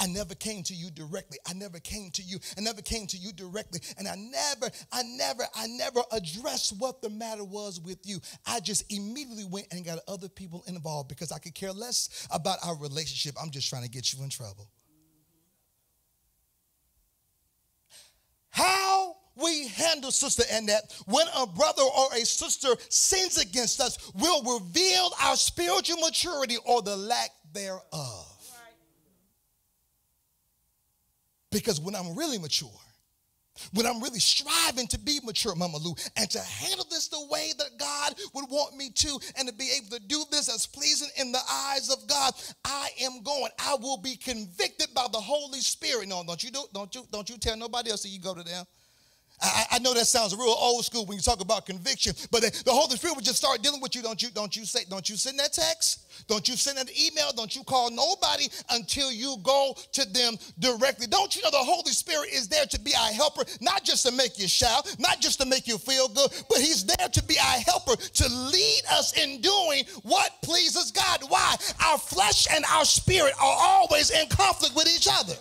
I 0.00 0.06
never 0.06 0.34
came 0.34 0.62
to 0.64 0.74
you 0.74 0.90
directly. 0.90 1.38
I 1.46 1.52
never 1.52 1.78
came 1.78 2.10
to 2.12 2.22
you. 2.22 2.38
I 2.56 2.60
never 2.60 2.82
came 2.82 3.06
to 3.06 3.16
you 3.16 3.32
directly. 3.32 3.80
And 3.96 4.08
I 4.08 4.16
never, 4.16 4.70
I 4.92 5.02
never, 5.02 5.44
I 5.54 5.66
never 5.68 6.00
addressed 6.12 6.74
what 6.78 7.00
the 7.00 7.10
matter 7.10 7.44
was 7.44 7.80
with 7.80 7.98
you. 8.04 8.20
I 8.46 8.60
just 8.60 8.92
immediately 8.92 9.44
went 9.44 9.68
and 9.70 9.84
got 9.84 9.98
other 10.08 10.28
people 10.28 10.64
involved 10.66 11.08
because 11.08 11.32
I 11.32 11.38
could 11.38 11.54
care 11.54 11.72
less 11.72 12.26
about 12.32 12.58
our 12.64 12.76
relationship. 12.76 13.36
I'm 13.40 13.50
just 13.50 13.68
trying 13.68 13.84
to 13.84 13.90
get 13.90 14.12
you 14.12 14.22
in 14.22 14.30
trouble. 14.30 14.68
How 18.50 19.16
we 19.36 19.67
handle, 19.78 20.10
Sister 20.10 20.42
Annette, 20.52 20.94
when 21.06 21.26
a 21.36 21.46
brother 21.46 21.82
or 21.82 22.06
a 22.14 22.24
sister 22.26 22.68
sins 22.88 23.38
against 23.38 23.80
us, 23.80 24.12
will 24.14 24.60
reveal 24.60 25.10
our 25.22 25.36
spiritual 25.36 25.98
maturity 25.98 26.56
or 26.66 26.82
the 26.82 26.96
lack 26.96 27.30
thereof. 27.52 28.34
Because 31.50 31.80
when 31.80 31.94
I'm 31.94 32.14
really 32.14 32.38
mature, 32.38 32.68
when 33.72 33.86
I'm 33.86 34.00
really 34.00 34.18
striving 34.20 34.86
to 34.88 34.98
be 34.98 35.20
mature, 35.24 35.54
Mama 35.54 35.78
Lou, 35.78 35.94
and 36.16 36.30
to 36.30 36.40
handle 36.40 36.86
this 36.90 37.08
the 37.08 37.26
way 37.30 37.52
that 37.58 37.78
God 37.78 38.14
would 38.34 38.44
want 38.50 38.76
me 38.76 38.90
to, 38.90 39.18
and 39.36 39.48
to 39.48 39.54
be 39.54 39.70
able 39.76 39.96
to 39.96 40.02
do 40.06 40.24
this 40.30 40.48
as 40.52 40.66
pleasing 40.66 41.08
in 41.16 41.32
the 41.32 41.40
eyes 41.50 41.90
of 41.90 42.06
God, 42.06 42.34
I 42.64 42.90
am 43.00 43.22
going. 43.22 43.50
I 43.58 43.76
will 43.80 43.96
be 43.96 44.16
convicted 44.16 44.88
by 44.94 45.06
the 45.10 45.20
Holy 45.20 45.60
Spirit. 45.60 46.08
No, 46.08 46.22
don't 46.26 46.42
you 46.42 46.50
do, 46.50 46.64
don't 46.72 46.94
you, 46.94 47.06
don't 47.10 47.28
you 47.28 47.36
tell 47.38 47.56
nobody 47.56 47.90
else 47.90 48.02
that 48.02 48.10
you 48.10 48.20
go 48.20 48.34
to 48.34 48.42
them. 48.42 48.64
I, 49.40 49.64
I, 49.72 49.78
know 49.78 49.94
that 49.94 50.06
sounds 50.06 50.34
real 50.34 50.54
old 50.58 50.84
school 50.84 51.06
when 51.06 51.16
you 51.16 51.22
talk 51.22 51.40
about 51.40 51.64
conviction, 51.64 52.14
but 52.30 52.42
the 52.42 52.72
Holy 52.72 52.96
Spirit 52.96 53.14
will 53.14 53.22
just 53.22 53.38
start 53.38 53.62
dealing 53.62 53.80
with 53.80 53.94
you. 53.94 54.02
Don't 54.02 54.20
you? 54.20 54.30
Don't 54.30 54.56
you 54.56 54.64
say? 54.64 54.80
Don't 54.88 55.08
you 55.08 55.16
send 55.16 55.38
that 55.38 55.52
text? 55.52 56.26
Don't 56.26 56.48
you 56.48 56.56
send 56.56 56.78
that 56.78 56.90
email? 56.98 57.30
Don't 57.36 57.54
you 57.54 57.62
call 57.62 57.90
nobody 57.90 58.48
until 58.70 59.12
you 59.12 59.36
go 59.44 59.76
to 59.92 60.08
them 60.12 60.36
directly? 60.58 61.06
Don't 61.06 61.36
you 61.36 61.42
know 61.42 61.50
the 61.50 61.58
Holy 61.58 61.92
Spirit 61.92 62.30
is 62.32 62.48
there 62.48 62.66
to 62.66 62.80
be 62.80 62.92
our 62.96 63.12
helper, 63.12 63.44
not 63.60 63.84
just 63.84 64.04
to 64.06 64.12
make 64.12 64.38
you 64.38 64.48
shout, 64.48 64.94
not 64.98 65.20
just 65.20 65.40
to 65.40 65.46
make 65.46 65.68
you 65.68 65.78
feel 65.78 66.08
good, 66.08 66.30
but 66.48 66.58
He's 66.58 66.84
there 66.84 67.08
to 67.08 67.22
be 67.24 67.38
our 67.38 67.60
helper 67.60 67.94
to 67.96 68.28
lead 68.28 68.82
us 68.90 69.16
in 69.16 69.40
doing 69.40 69.84
what 70.02 70.32
pleases 70.42 70.90
God. 70.90 71.20
Why? 71.28 71.54
Our 71.86 71.98
flesh 71.98 72.48
and 72.52 72.64
our 72.72 72.84
spirit 72.84 73.34
are 73.40 73.56
always 73.58 74.10
in 74.10 74.28
conflict 74.28 74.74
with 74.74 74.88
each 74.88 75.06
other. 75.10 75.34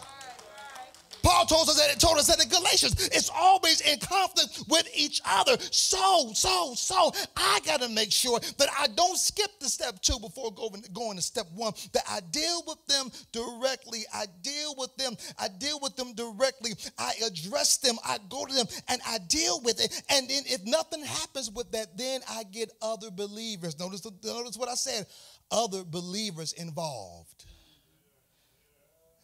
Paul 1.28 1.46
told 1.46 1.68
us 1.68 1.76
that 1.76 1.92
it 1.94 2.00
told 2.00 2.18
us 2.18 2.28
that 2.28 2.42
in 2.42 2.48
Galatians, 2.48 3.10
it's 3.12 3.30
always 3.30 3.82
in 3.82 4.00
conflict 4.00 4.64
with 4.70 4.88
each 4.96 5.20
other. 5.26 5.58
So, 5.60 6.32
so, 6.34 6.74
so 6.74 7.12
I 7.36 7.60
gotta 7.66 7.90
make 7.90 8.14
sure 8.14 8.40
that 8.40 8.70
I 8.80 8.88
don't 8.96 9.18
skip 9.18 9.52
the 9.60 9.68
step 9.68 10.02
two 10.02 10.18
before 10.20 10.54
going, 10.54 10.86
going 10.94 11.18
to 11.18 11.22
step 11.22 11.48
one, 11.54 11.74
that 11.92 12.04
I 12.10 12.22
deal 12.32 12.64
with 12.66 12.78
them 12.88 13.12
directly. 13.34 14.06
I 14.14 14.28
deal 14.42 14.74
with 14.78 14.96
them, 14.96 15.18
I 15.38 15.50
deal 15.50 15.82
with 15.82 15.98
them 15.98 16.14
directly. 16.14 16.72
I 16.98 17.12
address 17.26 17.76
them, 17.76 17.98
I 18.06 18.20
go 18.30 18.46
to 18.46 18.54
them 18.54 18.68
and 18.88 19.02
I 19.06 19.18
deal 19.28 19.60
with 19.66 19.84
it. 19.84 20.02
And 20.10 20.30
then 20.30 20.44
if 20.46 20.64
nothing 20.66 21.04
happens 21.04 21.52
with 21.52 21.70
that, 21.74 21.98
then 21.98 22.22
I 22.30 22.44
get 22.46 22.72
other 22.82 23.12
believers. 23.12 23.78
Notice, 23.78 24.08
notice 24.24 24.56
what 24.56 24.70
I 24.70 24.76
said, 24.76 25.06
other 25.52 25.84
believers 25.84 26.54
involved. 26.54 27.44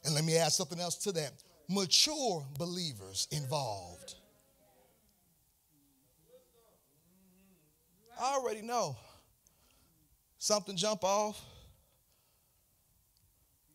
And 0.03 0.13
let 0.13 0.25
me 0.25 0.35
add 0.35 0.51
something 0.51 0.81
else 0.81 0.97
to 0.97 1.13
that 1.13 1.31
mature 1.69 2.45
believers 2.57 3.27
involved. 3.31 4.15
I 8.19 8.35
already 8.35 8.61
know 8.61 8.95
something 10.37 10.75
jump 10.75 11.03
off. 11.03 11.41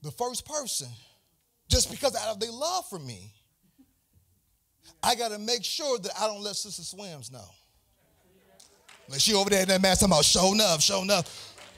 The 0.03 0.11
first 0.13 0.47
person, 0.47 0.89
just 1.69 1.91
because 1.91 2.15
out 2.15 2.29
of 2.29 2.41
their 2.41 2.53
love 2.53 2.89
for 2.89 3.01
me, 3.01 3.33
I 5.03 5.15
got 5.17 5.33
to 5.33 5.39
make 5.39 5.65
sure 5.65 5.99
that 5.99 6.13
I 6.19 6.27
don't 6.27 6.43
let 6.43 6.57
Sister 6.57 6.83
Swims 6.83 7.33
know. 7.33 7.49
Like 9.09 9.21
she 9.21 9.35
over 9.35 9.51
there 9.51 9.63
in 9.63 9.69
that 9.69 9.83
mask 9.83 10.01
talking 10.01 10.13
about 10.13 10.25
show 10.25 10.55
up, 10.61 10.81
show 10.81 11.05
up. 11.11 11.27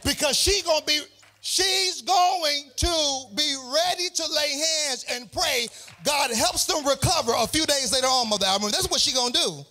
Because 0.04 0.36
she 0.36 0.62
gonna 0.62 0.84
be 0.84 1.00
She's 1.40 2.02
going 2.02 2.64
to 2.76 3.24
be 3.34 3.56
ready 3.74 4.10
to 4.10 4.22
lay 4.34 4.50
hands 4.52 5.06
and 5.10 5.32
pray. 5.32 5.68
God 6.04 6.30
helps 6.30 6.66
them 6.66 6.86
recover 6.86 7.32
a 7.36 7.46
few 7.46 7.64
days 7.64 7.92
later 7.92 8.06
on, 8.06 8.28
Mother 8.28 8.46
Alvin. 8.46 8.70
That's 8.70 8.90
what 8.90 9.00
she's 9.00 9.14
going 9.14 9.32
to 9.32 9.38
do. 9.38 9.64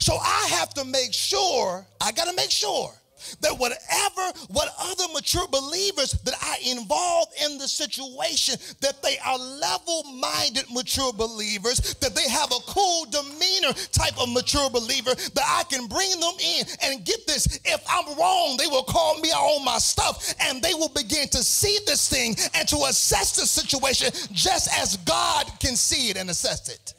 So 0.00 0.16
I 0.16 0.48
have 0.50 0.74
to 0.74 0.84
make 0.84 1.12
sure, 1.12 1.86
I 2.00 2.12
got 2.12 2.28
to 2.28 2.36
make 2.36 2.50
sure 2.50 2.92
that 3.40 3.58
whatever, 3.58 4.38
what 4.48 4.68
other 4.78 5.04
mature 5.12 5.46
believers 5.48 6.12
that 6.24 6.34
I 6.40 6.58
involve 6.70 7.28
in 7.44 7.58
the 7.58 7.68
situation, 7.68 8.56
that 8.80 9.02
they 9.02 9.18
are 9.24 9.38
level-minded 9.38 10.66
mature 10.72 11.12
believers, 11.12 11.94
that 12.00 12.14
they 12.14 12.28
have 12.28 12.50
a 12.50 12.60
cool 12.66 13.06
demeanor 13.06 13.72
type 13.92 14.20
of 14.20 14.32
mature 14.32 14.70
believer, 14.70 15.14
that 15.14 15.44
I 15.46 15.64
can 15.64 15.86
bring 15.86 16.10
them 16.20 16.34
in 16.40 16.66
and 16.82 17.04
get 17.04 17.26
this. 17.26 17.60
If 17.64 17.82
I'm 17.88 18.16
wrong, 18.18 18.56
they 18.56 18.66
will 18.66 18.84
call 18.84 19.18
me 19.20 19.28
on 19.30 19.64
my 19.64 19.78
stuff 19.78 20.34
and 20.40 20.62
they 20.62 20.74
will 20.74 20.90
begin 20.94 21.28
to 21.28 21.38
see 21.38 21.78
this 21.86 22.08
thing 22.08 22.36
and 22.54 22.68
to 22.68 22.76
assess 22.88 23.36
the 23.36 23.46
situation 23.46 24.10
just 24.32 24.68
as 24.80 24.96
God 24.98 25.46
can 25.60 25.76
see 25.76 26.10
it 26.10 26.16
and 26.16 26.30
assess 26.30 26.68
it. 26.68 26.94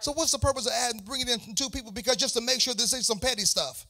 So 0.00 0.12
what's 0.12 0.32
the 0.32 0.38
purpose 0.38 0.66
of 0.66 0.72
adding, 0.72 1.00
bringing 1.04 1.28
in 1.28 1.54
two 1.54 1.70
people? 1.70 1.92
Because 1.92 2.16
just 2.16 2.34
to 2.34 2.40
make 2.40 2.60
sure 2.60 2.74
this 2.74 2.92
ain't 2.92 3.04
some 3.04 3.20
petty 3.20 3.44
stuff 3.44 3.86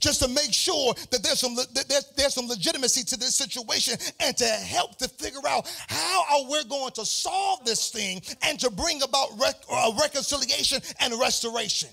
just 0.00 0.22
to 0.22 0.28
make 0.28 0.52
sure 0.52 0.94
that 1.10 1.22
there's 1.22 1.40
some 1.40 1.54
that 1.56 1.84
there's, 1.88 2.10
there's 2.16 2.34
some 2.34 2.46
legitimacy 2.46 3.04
to 3.04 3.16
this 3.16 3.34
situation 3.36 3.98
and 4.20 4.36
to 4.36 4.44
help 4.44 4.96
to 4.98 5.08
figure 5.08 5.46
out 5.48 5.66
how 5.88 6.24
are 6.32 6.50
we 6.50 6.64
going 6.64 6.92
to 6.92 7.04
solve 7.04 7.64
this 7.64 7.90
thing 7.90 8.20
and 8.42 8.58
to 8.60 8.70
bring 8.70 9.02
about 9.02 9.28
rec- 9.40 9.64
uh, 9.70 9.92
reconciliation 10.00 10.80
and 11.00 11.14
restoration. 11.20 11.88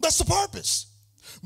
That's 0.00 0.18
the 0.18 0.24
purpose 0.24 0.93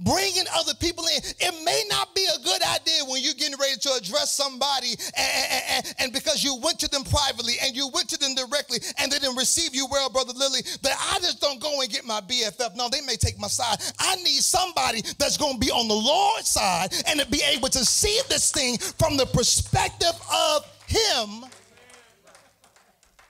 bringing 0.05 0.45
other 0.55 0.75
people 0.75 1.05
in. 1.07 1.23
It 1.41 1.55
may 1.65 1.83
not 1.91 2.15
be 2.15 2.25
a 2.25 2.39
good 2.43 2.63
idea 2.63 3.05
when 3.07 3.23
you're 3.23 3.35
getting 3.35 3.59
ready 3.59 3.77
to 3.81 3.91
address 3.93 4.33
somebody 4.33 4.95
and, 5.17 5.63
and, 5.71 5.95
and, 5.99 6.13
because 6.13 6.43
you 6.43 6.57
went 6.63 6.79
to 6.81 6.89
them 6.89 7.05
privately 7.05 7.55
and 7.63 7.75
you 7.75 7.89
went 7.89 8.09
to 8.11 8.19
them 8.19 8.35
directly 8.35 8.79
and 8.99 9.11
they 9.11 9.19
didn't 9.19 9.37
receive 9.37 9.75
you 9.75 9.87
well, 9.91 10.11
Brother 10.11 10.33
Lily, 10.35 10.61
that 10.83 10.97
I 11.13 11.19
just 11.21 11.41
don't 11.41 11.61
go 11.61 11.81
and 11.81 11.91
get 11.91 12.05
my 12.05 12.21
BFF. 12.21 12.77
No, 12.77 12.89
they 12.89 13.01
may 13.03 13.17
take 13.17 13.39
my 13.39 13.49
side. 13.49 13.79
I 13.99 14.17
need 14.17 14.43
somebody 14.43 15.03
that's 15.19 15.37
going 15.37 15.55
to 15.55 15.61
be 15.61 15.71
on 15.71 15.89
the 15.89 15.95
Lord's 15.95 16.49
side 16.49 16.93
and 17.07 17.21
to 17.21 17.27
be 17.27 17.43
able 17.49 17.69
to 17.69 17.85
see 17.85 18.21
this 18.29 18.51
thing 18.51 18.79
from 18.79 19.17
the 19.17 19.27
perspective 19.27 20.15
of 20.33 20.65
Him 20.87 21.45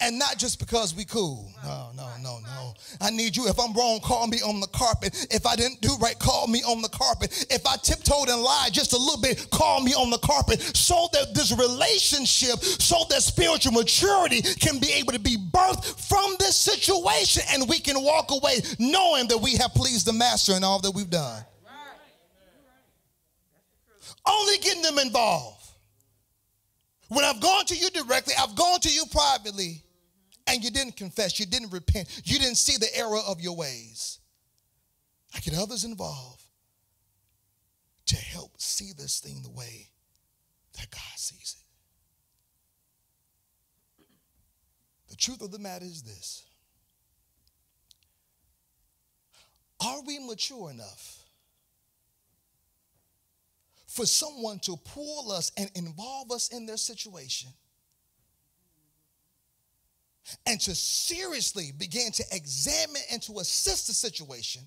And 0.00 0.16
not 0.16 0.38
just 0.38 0.60
because 0.60 0.94
we 0.94 1.04
cool. 1.04 1.50
No, 1.64 1.88
no, 1.96 2.08
no, 2.22 2.38
no. 2.44 2.74
I 3.00 3.10
need 3.10 3.36
you. 3.36 3.48
If 3.48 3.58
I'm 3.58 3.72
wrong, 3.72 3.98
call 3.98 4.28
me 4.28 4.38
on 4.42 4.60
the 4.60 4.68
carpet. 4.68 5.26
If 5.30 5.44
I 5.44 5.56
didn't 5.56 5.80
do 5.80 5.90
right, 6.00 6.16
call 6.20 6.46
me 6.46 6.62
on 6.62 6.82
the 6.82 6.88
carpet. 6.88 7.46
If 7.50 7.66
I 7.66 7.74
tiptoed 7.76 8.28
and 8.28 8.40
lied 8.40 8.72
just 8.72 8.92
a 8.92 8.96
little 8.96 9.20
bit, 9.20 9.50
call 9.50 9.82
me 9.82 9.94
on 9.94 10.10
the 10.10 10.18
carpet. 10.18 10.60
So 10.76 11.08
that 11.14 11.34
this 11.34 11.50
relationship, 11.50 12.60
so 12.60 13.06
that 13.10 13.22
spiritual 13.22 13.72
maturity 13.72 14.42
can 14.42 14.78
be 14.78 14.92
able 14.92 15.14
to 15.14 15.18
be 15.18 15.36
birthed 15.36 16.08
from 16.08 16.36
this 16.38 16.56
situation 16.56 17.42
and 17.52 17.68
we 17.68 17.80
can 17.80 18.00
walk 18.00 18.30
away 18.30 18.60
knowing 18.78 19.26
that 19.26 19.38
we 19.38 19.56
have 19.56 19.74
pleased 19.74 20.06
the 20.06 20.12
master 20.12 20.52
in 20.52 20.62
all 20.62 20.80
that 20.80 20.92
we've 20.92 21.10
done. 21.10 21.44
Only 24.24 24.58
getting 24.58 24.82
them 24.82 24.98
involved. 24.98 25.56
When 27.08 27.24
I've 27.24 27.40
gone 27.40 27.64
to 27.66 27.74
you 27.74 27.88
directly, 27.90 28.34
I've 28.38 28.54
gone 28.54 28.80
to 28.80 28.90
you 28.90 29.04
privately, 29.10 29.82
and 30.48 30.64
you 30.64 30.70
didn't 30.70 30.96
confess, 30.96 31.38
you 31.38 31.46
didn't 31.46 31.70
repent, 31.70 32.22
you 32.24 32.38
didn't 32.38 32.56
see 32.56 32.76
the 32.78 32.94
error 32.96 33.20
of 33.26 33.40
your 33.40 33.56
ways. 33.56 34.18
I 35.34 35.40
get 35.40 35.54
others 35.54 35.84
involved 35.84 36.42
to 38.06 38.16
help 38.16 38.52
see 38.60 38.92
this 38.96 39.20
thing 39.20 39.42
the 39.42 39.50
way 39.50 39.88
that 40.78 40.90
God 40.90 41.16
sees 41.16 41.56
it. 41.58 41.64
The 45.10 45.16
truth 45.16 45.42
of 45.42 45.50
the 45.50 45.58
matter 45.58 45.84
is 45.84 46.02
this 46.02 46.44
Are 49.80 50.00
we 50.06 50.18
mature 50.18 50.70
enough 50.70 51.24
for 53.86 54.06
someone 54.06 54.58
to 54.60 54.76
pull 54.76 55.30
us 55.32 55.52
and 55.56 55.70
involve 55.74 56.30
us 56.30 56.48
in 56.48 56.66
their 56.66 56.76
situation 56.76 57.50
and 60.46 60.60
to 60.60 60.74
seriously 60.74 61.72
begin 61.76 62.12
to 62.12 62.24
examine 62.32 63.02
and 63.10 63.22
to 63.22 63.38
assess 63.38 63.86
the 63.86 63.92
situation 63.92 64.62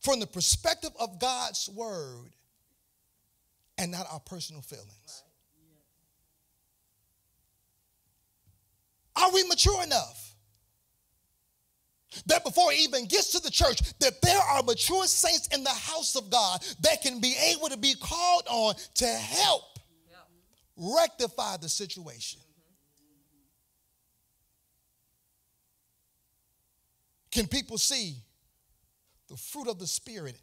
from 0.00 0.20
the 0.20 0.26
perspective 0.26 0.90
of 0.98 1.18
God's 1.18 1.68
word 1.74 2.32
and 3.78 3.90
not 3.90 4.06
our 4.10 4.20
personal 4.20 4.62
feelings. 4.62 5.24
Are 9.16 9.32
we 9.32 9.42
mature 9.44 9.82
enough? 9.82 10.30
that 12.26 12.44
before 12.44 12.72
it 12.72 12.80
even 12.80 13.06
gets 13.06 13.30
to 13.32 13.40
the 13.40 13.50
church, 13.50 13.80
that 14.00 14.20
there 14.22 14.40
are 14.40 14.62
mature 14.62 15.06
saints 15.06 15.48
in 15.54 15.62
the 15.62 15.70
house 15.70 16.16
of 16.16 16.30
God 16.30 16.60
that 16.80 17.02
can 17.02 17.20
be 17.20 17.36
able 17.52 17.68
to 17.68 17.76
be 17.76 17.94
called 17.94 18.42
on 18.48 18.74
to 18.94 19.06
help 19.06 19.78
rectify 20.76 21.56
the 21.58 21.68
situation. 21.68 22.40
Can 27.30 27.46
people 27.46 27.78
see 27.78 28.16
the 29.28 29.36
fruit 29.36 29.68
of 29.68 29.78
the 29.78 29.86
Spirit 29.86 30.36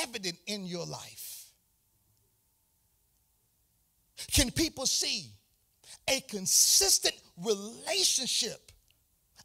evident 0.00 0.36
in 0.46 0.64
your 0.64 0.86
life? 0.86 1.46
Can 4.32 4.50
people 4.50 4.86
see 4.86 5.30
a 6.08 6.20
consistent 6.20 7.16
relationship 7.42 8.70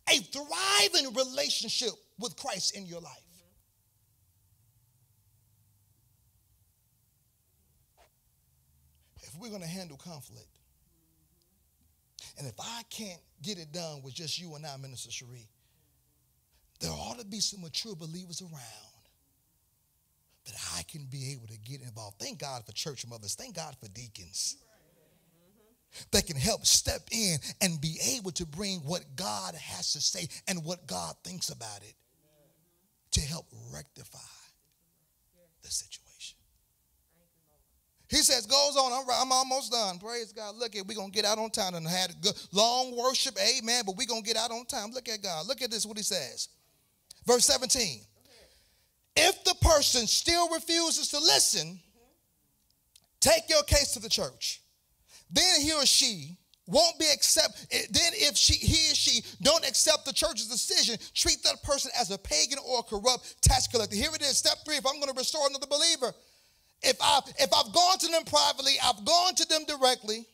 a 0.09 0.17
thriving 0.17 1.13
relationship 1.13 1.91
with 2.19 2.35
Christ 2.37 2.75
in 2.75 2.85
your 2.85 3.01
life. 3.01 3.11
If 9.21 9.35
we're 9.39 9.49
going 9.49 9.61
to 9.61 9.67
handle 9.67 9.97
conflict, 9.97 10.47
and 12.37 12.47
if 12.47 12.53
I 12.59 12.83
can't 12.89 13.19
get 13.41 13.57
it 13.57 13.71
done 13.71 14.01
with 14.03 14.13
just 14.13 14.39
you 14.39 14.55
and 14.55 14.65
I, 14.65 14.77
Minister 14.77 15.11
Cherie, 15.11 15.47
there 16.85 16.93
ought 16.93 17.19
to 17.19 17.25
be 17.25 17.39
some 17.39 17.61
mature 17.61 17.95
believers 17.95 18.41
around 18.41 18.51
that 20.45 20.53
I 20.77 20.83
can 20.83 21.07
be 21.09 21.31
able 21.33 21.47
to 21.47 21.57
get 21.57 21.81
involved. 21.81 22.19
Thank 22.19 22.39
God 22.39 22.63
for 22.63 22.71
church 22.73 23.07
mothers. 23.07 23.33
Thank 23.33 23.55
God 23.55 23.75
for 23.81 23.87
deacons 23.87 24.57
that 26.11 26.27
can 26.27 26.35
help 26.35 26.63
step 26.65 27.01
in 27.11 27.37
and 27.61 27.81
be 27.81 27.97
able 28.15 28.29
to 28.31 28.45
bring 28.45 28.79
what 28.79 29.03
God 29.15 29.55
has 29.55 29.93
to 29.93 30.01
say 30.01 30.27
and 30.47 30.63
what 30.63 30.85
God 30.85 31.15
thinks 31.23 31.49
about 31.49 31.81
it 31.81 31.95
to 33.13 33.21
help 33.21 33.47
rectify 33.73 34.19
the 35.63 35.71
situation. 35.71 36.37
He 38.07 38.17
says, 38.17 38.45
goes 38.45 38.77
on, 38.77 38.93
I'm, 38.93 39.05
I'm 39.09 39.31
almost 39.31 39.71
done. 39.71 39.97
Praise 39.97 40.31
God. 40.31 40.55
Look 40.55 40.75
at, 40.75 40.85
we're 40.85 40.95
going 40.95 41.11
to 41.11 41.15
get 41.15 41.25
out 41.25 41.39
on 41.39 41.49
time 41.49 41.73
and 41.73 41.87
had 41.87 42.11
a 42.11 42.13
good 42.21 42.33
long 42.51 42.95
worship. 42.95 43.35
Amen. 43.39 43.81
But 43.85 43.97
we're 43.97 44.05
going 44.05 44.21
to 44.21 44.27
get 44.27 44.37
out 44.37 44.51
on 44.51 44.65
time. 44.65 44.91
Look 44.91 45.09
at 45.09 45.23
God. 45.23 45.47
Look 45.47 45.63
at 45.63 45.71
this, 45.71 45.85
what 45.87 45.97
he 45.97 46.03
says. 46.03 46.49
Verse 47.25 47.45
17. 47.45 48.01
If 49.15 49.43
the 49.43 49.55
person 49.61 50.07
still 50.07 50.49
refuses 50.49 51.07
to 51.09 51.19
listen, 51.19 51.79
take 53.19 53.49
your 53.49 53.63
case 53.63 53.93
to 53.93 53.99
the 53.99 54.09
church. 54.09 54.61
Then 55.31 55.61
he 55.61 55.73
or 55.73 55.85
she 55.85 56.37
won't 56.67 56.97
be 56.99 57.05
accept 57.13 57.67
eh, 57.71 57.81
then 57.91 58.11
if 58.13 58.35
she 58.35 58.53
he 58.53 58.91
or 58.91 58.95
she 58.95 59.21
don't 59.41 59.67
accept 59.67 60.05
the 60.05 60.13
church's 60.13 60.47
decision 60.47 60.97
treat 61.13 61.41
that 61.43 61.61
person 61.61 61.91
as 61.99 62.09
a 62.09 62.17
pagan 62.17 62.57
or 62.67 62.79
a 62.79 62.83
corrupt 62.83 63.41
tax 63.41 63.67
collector. 63.67 63.95
Here 63.95 64.09
it 64.13 64.21
is 64.21 64.37
step 64.37 64.57
three 64.65 64.77
if 64.77 64.85
i'm 64.85 64.99
going 64.99 65.11
to 65.11 65.17
restore 65.17 65.47
another 65.47 65.67
believer. 65.67 66.13
If 66.81 66.97
i've 67.01 67.23
if 67.37 67.53
i've 67.53 67.71
gone 67.71 67.97
to 67.99 68.07
them 68.07 68.23
privately 68.23 68.73
i've 68.83 69.03
gone 69.05 69.35
to 69.35 69.47
them 69.47 69.65
directly 69.65 70.25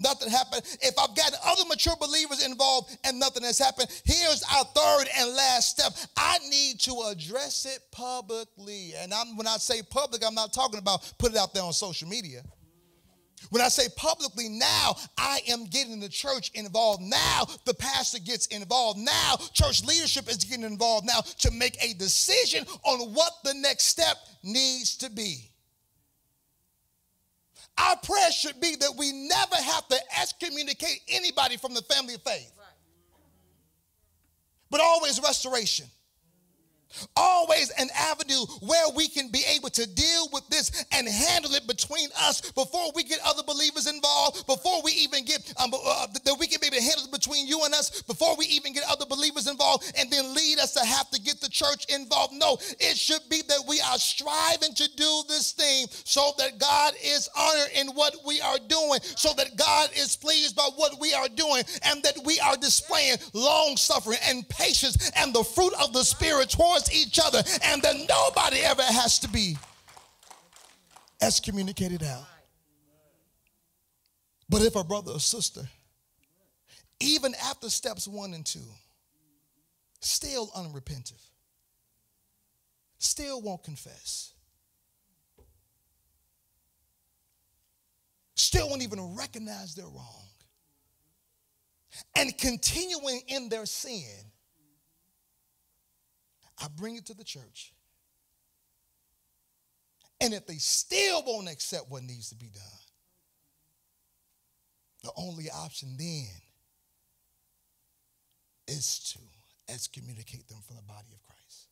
nothing 0.00 0.30
happened 0.30 0.62
if 0.80 0.94
i've 0.98 1.14
gotten 1.14 1.38
other 1.44 1.64
mature 1.68 1.94
believers 2.00 2.44
involved 2.44 2.96
and 3.04 3.18
nothing 3.18 3.42
has 3.42 3.58
happened 3.58 3.88
here's 4.04 4.42
our 4.54 4.64
third 4.64 5.08
and 5.18 5.34
last 5.34 5.78
step 5.78 5.92
i 6.16 6.38
need 6.50 6.78
to 6.78 6.94
address 7.10 7.66
it 7.66 7.80
publicly 7.90 8.92
and 8.98 9.12
I'm, 9.12 9.36
when 9.36 9.46
i 9.46 9.56
say 9.56 9.82
public 9.82 10.22
i'm 10.26 10.34
not 10.34 10.52
talking 10.52 10.78
about 10.78 11.12
put 11.18 11.32
it 11.32 11.38
out 11.38 11.54
there 11.54 11.62
on 11.62 11.72
social 11.72 12.08
media 12.08 12.42
when 13.50 13.62
I 13.62 13.68
say 13.68 13.88
publicly, 13.96 14.48
now 14.48 14.96
I 15.16 15.40
am 15.48 15.66
getting 15.66 16.00
the 16.00 16.08
church 16.08 16.50
involved. 16.54 17.02
Now 17.02 17.46
the 17.64 17.74
pastor 17.74 18.18
gets 18.18 18.46
involved. 18.46 18.98
Now 18.98 19.36
church 19.52 19.84
leadership 19.84 20.28
is 20.28 20.38
getting 20.38 20.64
involved 20.64 21.06
now 21.06 21.20
to 21.20 21.50
make 21.50 21.82
a 21.82 21.94
decision 21.94 22.66
on 22.84 23.14
what 23.14 23.32
the 23.44 23.54
next 23.54 23.84
step 23.84 24.16
needs 24.42 24.96
to 24.98 25.10
be. 25.10 25.50
Our 27.78 27.96
prayer 27.96 28.32
should 28.32 28.60
be 28.60 28.74
that 28.76 28.92
we 28.96 29.12
never 29.12 29.56
have 29.56 29.86
to 29.88 29.96
excommunicate 30.20 31.00
anybody 31.08 31.56
from 31.56 31.74
the 31.74 31.82
family 31.82 32.14
of 32.14 32.22
faith, 32.22 32.52
but 34.70 34.80
always 34.80 35.20
restoration. 35.22 35.86
Always 37.16 37.70
an 37.78 37.88
avenue 37.96 38.44
where 38.60 38.88
we 38.96 39.08
can 39.08 39.28
be 39.30 39.42
able 39.54 39.70
to 39.70 39.86
deal 39.86 40.28
with 40.32 40.48
this 40.48 40.84
and 40.92 41.06
handle 41.06 41.54
it 41.54 41.66
between 41.66 42.08
us 42.18 42.50
before 42.52 42.90
we 42.94 43.04
get 43.04 43.20
other 43.24 43.42
believers 43.42 43.86
involved, 43.86 44.46
before 44.46 44.82
we 44.82 44.92
even 44.92 45.24
get, 45.24 45.52
um, 45.62 45.72
uh, 45.74 46.06
that 46.24 46.36
we 46.38 46.46
can 46.46 46.60
be 46.60 46.68
handle 46.74 47.04
it 47.04 47.12
between 47.12 47.46
you 47.46 47.62
and 47.64 47.74
us, 47.74 48.02
before 48.02 48.36
we 48.36 48.46
even 48.46 48.72
get 48.72 48.84
other 48.88 49.06
believers 49.06 49.48
involved 49.48 49.92
and 49.98 50.10
then 50.10 50.34
lead 50.34 50.58
us 50.58 50.72
to 50.74 50.84
have 50.84 51.10
to 51.10 51.20
get 51.20 51.40
the 51.40 51.48
church 51.48 51.84
involved. 51.86 52.32
No, 52.34 52.58
it 52.80 52.96
should 52.96 53.22
be 53.28 53.42
that 53.48 53.64
we 53.68 53.80
are 53.80 53.98
striving 53.98 54.74
to 54.74 54.88
do 54.96 55.22
this 55.28 55.52
thing 55.52 55.86
so 56.04 56.32
that 56.38 56.58
God 56.58 56.94
is 57.04 57.28
honored 57.36 57.70
in 57.74 57.88
what 57.88 58.16
we 58.26 58.40
are 58.40 58.58
doing, 58.68 59.00
so 59.02 59.32
that 59.36 59.56
God 59.56 59.90
is 59.96 60.16
pleased 60.16 60.56
by 60.56 60.68
what 60.76 60.98
we 61.00 61.12
are 61.12 61.28
doing, 61.28 61.64
and 61.82 62.02
that 62.02 62.18
we 62.24 62.40
are 62.40 62.56
displaying 62.56 63.18
long 63.34 63.76
suffering 63.76 64.18
and 64.24 64.48
patience 64.48 65.10
and 65.16 65.34
the 65.34 65.44
fruit 65.44 65.72
of 65.80 65.92
the 65.92 66.04
Spirit 66.04 66.50
towards 66.50 66.77
towards 66.78 66.94
each 66.94 67.18
other, 67.22 67.42
and 67.64 67.82
that 67.82 67.96
nobody 68.08 68.60
ever 68.60 68.82
has 68.82 69.18
to 69.20 69.28
be 69.28 69.56
excommunicated 71.20 72.02
out. 72.02 72.26
But 74.48 74.62
if 74.62 74.76
a 74.76 74.84
brother 74.84 75.12
or 75.12 75.20
sister, 75.20 75.62
even 77.00 77.34
after 77.44 77.68
steps 77.68 78.08
one 78.08 78.34
and 78.34 78.44
two, 78.44 78.60
still 80.00 80.50
unrepentant, 80.54 81.20
still 82.98 83.42
won't 83.42 83.62
confess, 83.62 84.32
still 88.34 88.68
won't 88.70 88.82
even 88.82 89.16
recognize 89.16 89.74
their 89.74 89.86
wrong, 89.86 90.24
and 92.16 92.36
continuing 92.38 93.20
in 93.28 93.48
their 93.48 93.66
sin, 93.66 94.02
I 96.60 96.66
bring 96.76 96.96
it 96.96 97.06
to 97.06 97.14
the 97.14 97.24
church. 97.24 97.72
And 100.20 100.34
if 100.34 100.46
they 100.46 100.56
still 100.56 101.22
won't 101.24 101.48
accept 101.48 101.90
what 101.90 102.02
needs 102.02 102.30
to 102.30 102.34
be 102.34 102.48
done, 102.48 102.62
the 105.04 105.12
only 105.16 105.48
option 105.50 105.94
then 105.96 106.26
is 108.66 109.14
to 109.14 109.72
excommunicate 109.72 110.48
them 110.48 110.58
from 110.66 110.76
the 110.76 110.82
body 110.82 111.08
of 111.12 111.22
Christ. 111.22 111.68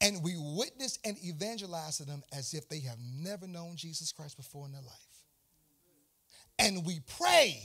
And 0.00 0.22
we 0.22 0.34
witness 0.38 0.98
and 1.04 1.16
evangelize 1.22 1.98
to 1.98 2.04
them 2.04 2.22
as 2.36 2.54
if 2.54 2.68
they 2.68 2.80
have 2.80 2.98
never 3.20 3.46
known 3.46 3.76
Jesus 3.76 4.12
Christ 4.12 4.36
before 4.36 4.64
in 4.64 4.72
their 4.72 4.82
life. 4.82 4.94
And 6.58 6.86
we 6.86 7.00
pray 7.18 7.60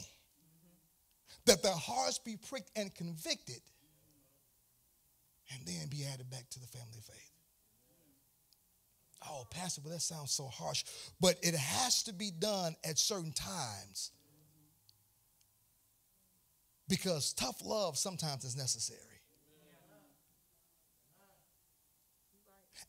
that 1.45 1.63
their 1.63 1.71
hearts 1.71 2.19
be 2.19 2.37
pricked 2.37 2.71
and 2.75 2.93
convicted 2.93 3.61
and 5.51 5.65
then 5.65 5.87
be 5.89 6.05
added 6.05 6.29
back 6.29 6.49
to 6.51 6.59
the 6.59 6.67
family 6.67 6.97
of 6.97 7.05
faith. 7.05 7.31
Oh, 9.29 9.45
Pastor, 9.49 9.81
well, 9.83 9.93
that 9.93 10.01
sounds 10.01 10.31
so 10.31 10.47
harsh. 10.47 10.83
But 11.21 11.37
it 11.41 11.55
has 11.55 12.03
to 12.03 12.13
be 12.13 12.29
done 12.31 12.75
at 12.83 12.97
certain 12.99 13.31
times 13.31 14.11
because 16.89 17.33
tough 17.33 17.61
love 17.63 17.97
sometimes 17.97 18.43
is 18.43 18.55
necessary. 18.55 18.99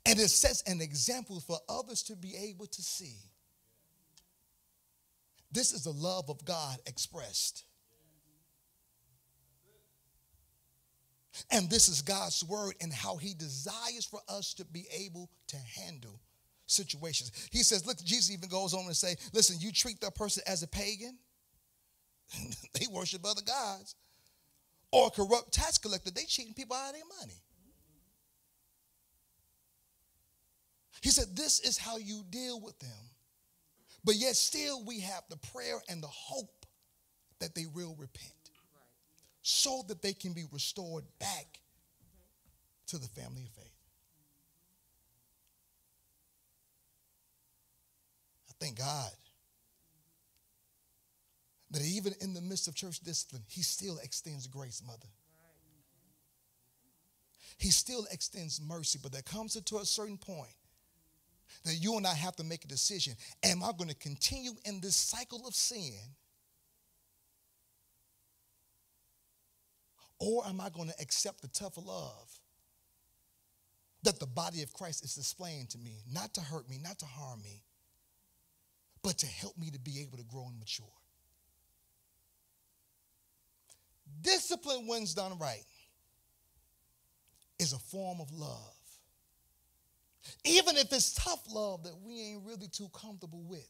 And 0.06 0.18
it 0.18 0.28
sets 0.28 0.62
an 0.62 0.80
example 0.80 1.40
for 1.40 1.58
others 1.68 2.02
to 2.04 2.16
be 2.16 2.34
able 2.36 2.66
to 2.66 2.82
see. 2.82 3.16
This 5.50 5.72
is 5.72 5.84
the 5.84 5.92
love 5.92 6.28
of 6.28 6.44
God 6.44 6.78
expressed. 6.86 7.64
And 11.50 11.68
this 11.68 11.88
is 11.88 12.02
God's 12.02 12.44
word 12.44 12.74
and 12.80 12.92
how 12.92 13.16
he 13.16 13.34
desires 13.34 14.04
for 14.04 14.20
us 14.28 14.54
to 14.54 14.64
be 14.64 14.86
able 14.96 15.30
to 15.48 15.56
handle 15.56 16.20
situations. 16.66 17.32
He 17.50 17.62
says, 17.62 17.86
look, 17.86 17.98
Jesus 17.98 18.32
even 18.32 18.48
goes 18.48 18.74
on 18.74 18.86
to 18.86 18.94
say, 18.94 19.16
listen, 19.32 19.56
you 19.58 19.72
treat 19.72 20.00
that 20.00 20.14
person 20.14 20.42
as 20.46 20.62
a 20.62 20.68
pagan, 20.68 21.18
they 22.74 22.86
worship 22.90 23.24
other 23.24 23.42
gods. 23.42 23.94
Or 24.92 25.08
a 25.08 25.10
corrupt 25.10 25.52
tax 25.52 25.76
collector, 25.78 26.12
they 26.12 26.24
cheating 26.24 26.54
people 26.54 26.76
out 26.76 26.90
of 26.90 26.94
their 26.94 27.02
money. 27.20 27.40
He 31.02 31.10
said, 31.10 31.36
this 31.36 31.60
is 31.60 31.76
how 31.76 31.98
you 31.98 32.22
deal 32.30 32.60
with 32.60 32.78
them. 32.78 33.10
But 34.04 34.14
yet 34.14 34.36
still 34.36 34.84
we 34.84 35.00
have 35.00 35.24
the 35.28 35.36
prayer 35.52 35.80
and 35.88 36.02
the 36.02 36.06
hope 36.08 36.64
that 37.40 37.54
they 37.54 37.66
will 37.66 37.96
repent 37.98 38.43
so 39.46 39.84
that 39.88 40.00
they 40.00 40.14
can 40.14 40.32
be 40.32 40.44
restored 40.50 41.04
back 41.18 41.60
to 42.86 42.96
the 42.96 43.06
family 43.08 43.42
of 43.42 43.50
faith. 43.50 43.66
I 48.48 48.52
thank 48.58 48.78
God 48.78 49.10
that 51.72 51.82
even 51.82 52.14
in 52.22 52.32
the 52.32 52.40
midst 52.40 52.68
of 52.68 52.74
church 52.74 53.00
discipline, 53.00 53.42
He 53.46 53.60
still 53.60 53.98
extends 54.02 54.46
grace, 54.46 54.82
mother. 54.84 55.08
He 57.58 57.68
still 57.68 58.06
extends 58.10 58.62
mercy, 58.62 58.98
but 59.02 59.12
there 59.12 59.20
comes 59.20 59.60
to 59.60 59.76
a 59.76 59.84
certain 59.84 60.16
point 60.16 60.54
that 61.64 61.74
you 61.74 61.98
and 61.98 62.06
I 62.06 62.14
have 62.14 62.34
to 62.36 62.44
make 62.44 62.64
a 62.64 62.68
decision. 62.68 63.14
Am 63.42 63.62
I 63.62 63.72
going 63.76 63.90
to 63.90 63.96
continue 63.96 64.52
in 64.64 64.80
this 64.80 64.96
cycle 64.96 65.46
of 65.46 65.54
sin? 65.54 65.92
Or 70.18 70.46
am 70.46 70.60
I 70.60 70.70
going 70.70 70.88
to 70.88 70.94
accept 71.00 71.42
the 71.42 71.48
tough 71.48 71.76
love 71.76 72.30
that 74.02 74.20
the 74.20 74.26
body 74.26 74.62
of 74.62 74.72
Christ 74.72 75.04
is 75.04 75.14
displaying 75.14 75.66
to 75.68 75.78
me, 75.78 76.02
not 76.10 76.34
to 76.34 76.40
hurt 76.40 76.68
me, 76.68 76.78
not 76.82 76.98
to 77.00 77.06
harm 77.06 77.42
me, 77.42 77.62
but 79.02 79.18
to 79.18 79.26
help 79.26 79.56
me 79.58 79.70
to 79.70 79.78
be 79.78 80.00
able 80.00 80.18
to 80.18 80.24
grow 80.24 80.46
and 80.48 80.58
mature? 80.58 80.86
Discipline, 84.22 84.86
when 84.86 85.02
it's 85.02 85.14
done 85.14 85.38
right, 85.38 85.64
is 87.58 87.72
a 87.72 87.78
form 87.78 88.20
of 88.20 88.32
love. 88.32 88.74
Even 90.44 90.76
if 90.76 90.92
it's 90.92 91.14
tough 91.14 91.42
love 91.52 91.82
that 91.84 91.94
we 92.02 92.20
ain't 92.20 92.44
really 92.44 92.68
too 92.68 92.88
comfortable 92.94 93.42
with. 93.42 93.68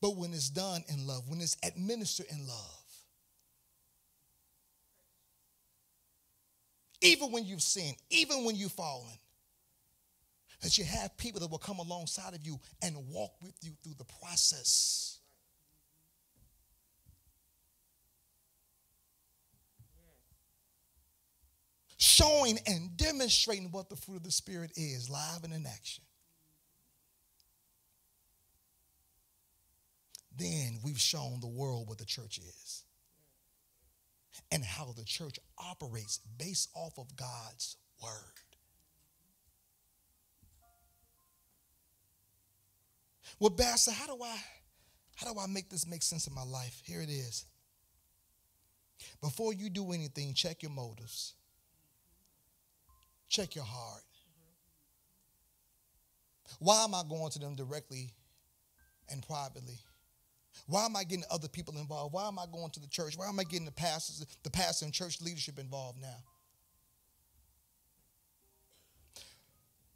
But 0.00 0.16
when 0.16 0.32
it's 0.32 0.50
done 0.50 0.84
in 0.88 1.06
love, 1.06 1.28
when 1.28 1.40
it's 1.40 1.56
administered 1.62 2.26
in 2.30 2.46
love, 2.46 2.85
even 7.00 7.30
when 7.32 7.44
you've 7.44 7.62
sinned, 7.62 7.96
even 8.10 8.44
when 8.44 8.56
you've 8.56 8.72
fallen, 8.72 9.12
that 10.62 10.78
you 10.78 10.84
have 10.84 11.16
people 11.16 11.40
that 11.40 11.50
will 11.50 11.58
come 11.58 11.78
alongside 11.78 12.34
of 12.34 12.44
you 12.44 12.58
and 12.82 12.96
walk 13.08 13.32
with 13.42 13.54
you 13.62 13.72
through 13.82 13.94
the 13.98 14.06
process. 14.20 15.18
Showing 21.98 22.58
and 22.66 22.96
demonstrating 22.96 23.70
what 23.70 23.88
the 23.88 23.96
fruit 23.96 24.16
of 24.16 24.22
the 24.22 24.30
Spirit 24.30 24.72
is, 24.76 25.10
live 25.10 25.44
and 25.44 25.52
in 25.52 25.66
action. 25.66 26.04
Then 30.36 30.78
we've 30.84 31.00
shown 31.00 31.40
the 31.40 31.46
world 31.46 31.88
what 31.88 31.98
the 31.98 32.04
church 32.04 32.38
is 32.38 32.84
and 34.50 34.64
how 34.64 34.92
the 34.96 35.04
church 35.04 35.38
operates 35.58 36.20
based 36.38 36.70
off 36.74 36.98
of 36.98 37.16
God's 37.16 37.76
word. 38.02 38.12
Well, 43.38 43.50
Pastor, 43.50 43.92
how 43.92 44.06
do 44.06 44.22
I 44.22 44.36
how 45.16 45.32
do 45.32 45.38
I 45.38 45.46
make 45.46 45.70
this 45.70 45.86
make 45.86 46.02
sense 46.02 46.26
in 46.26 46.34
my 46.34 46.44
life? 46.44 46.80
Here 46.84 47.00
it 47.00 47.10
is. 47.10 47.46
Before 49.20 49.52
you 49.52 49.70
do 49.70 49.92
anything, 49.92 50.34
check 50.34 50.62
your 50.62 50.70
motives. 50.70 51.34
Check 53.28 53.54
your 53.54 53.64
heart. 53.64 54.02
Why 56.58 56.84
am 56.84 56.94
I 56.94 57.02
going 57.08 57.30
to 57.32 57.38
them 57.38 57.54
directly 57.54 58.12
and 59.10 59.26
privately? 59.26 59.78
Why 60.66 60.84
am 60.84 60.96
I 60.96 61.04
getting 61.04 61.24
other 61.30 61.48
people 61.48 61.78
involved? 61.78 62.12
Why 62.12 62.26
am 62.26 62.38
I 62.38 62.46
going 62.50 62.70
to 62.70 62.80
the 62.80 62.88
church? 62.88 63.16
Why 63.16 63.28
am 63.28 63.38
I 63.38 63.44
getting 63.44 63.66
the 63.66 63.72
pastors, 63.72 64.24
the 64.42 64.50
pastor 64.50 64.84
and 64.84 64.94
church 64.94 65.20
leadership 65.20 65.58
involved 65.58 66.00
now? 66.00 66.16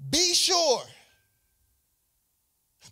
Be 0.09 0.35
sure 0.35 0.83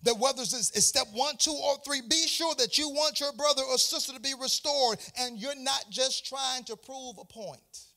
that 0.02 0.18
whether 0.18 0.42
it's 0.42 0.84
step 0.84 1.06
one, 1.12 1.36
two, 1.38 1.58
or 1.64 1.76
three, 1.84 2.02
be 2.08 2.26
sure 2.26 2.54
that 2.56 2.78
you 2.78 2.88
want 2.88 3.20
your 3.20 3.32
brother 3.32 3.62
or 3.62 3.78
sister 3.78 4.12
to 4.12 4.20
be 4.20 4.34
restored 4.40 4.98
and 5.18 5.38
you're 5.38 5.58
not 5.58 5.86
just 5.90 6.26
trying 6.26 6.64
to 6.64 6.76
prove 6.76 7.16
a 7.18 7.24
point. 7.24 7.87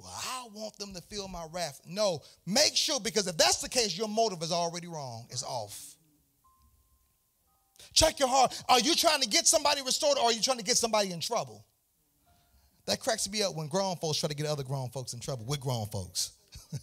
Well, 0.00 0.10
I 0.14 0.46
want 0.54 0.76
them 0.78 0.94
to 0.94 1.02
feel 1.02 1.28
my 1.28 1.44
wrath. 1.52 1.82
No, 1.86 2.22
make 2.46 2.74
sure, 2.74 2.98
because 3.00 3.26
if 3.26 3.36
that's 3.36 3.60
the 3.60 3.68
case, 3.68 3.98
your 3.98 4.08
motive 4.08 4.42
is 4.42 4.50
already 4.50 4.88
wrong, 4.88 5.26
it's 5.30 5.42
off. 5.42 5.94
Check 7.92 8.18
your 8.18 8.28
heart. 8.28 8.62
Are 8.68 8.80
you 8.80 8.94
trying 8.94 9.20
to 9.20 9.28
get 9.28 9.46
somebody 9.46 9.82
restored 9.82 10.16
or 10.16 10.24
are 10.24 10.32
you 10.32 10.40
trying 10.40 10.56
to 10.58 10.64
get 10.64 10.78
somebody 10.78 11.10
in 11.10 11.20
trouble? 11.20 11.66
That 12.86 13.00
cracks 13.00 13.28
me 13.28 13.42
up 13.42 13.54
when 13.54 13.68
grown 13.68 13.96
folks 13.96 14.18
try 14.18 14.28
to 14.28 14.34
get 14.34 14.46
other 14.46 14.62
grown 14.62 14.88
folks 14.90 15.12
in 15.12 15.20
trouble 15.20 15.44
with 15.44 15.60
grown 15.60 15.86
folks. 15.86 16.32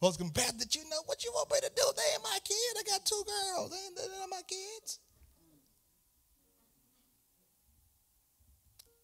folks 0.00 0.16
can 0.16 0.28
bad 0.28 0.58
that 0.58 0.74
you 0.74 0.82
know 0.88 1.02
what 1.06 1.22
you 1.24 1.30
want 1.32 1.50
me 1.50 1.58
to 1.60 1.70
do. 1.76 1.82
They 1.94 2.14
ain't 2.14 2.22
my 2.22 2.38
kid. 2.42 2.56
I 2.78 2.82
got 2.88 3.04
two 3.04 3.22
girls. 3.26 3.70
They 3.70 3.76
ain't, 3.76 3.96
they 3.96 4.02
ain't 4.02 4.30
my 4.30 4.40
kids. 4.48 4.98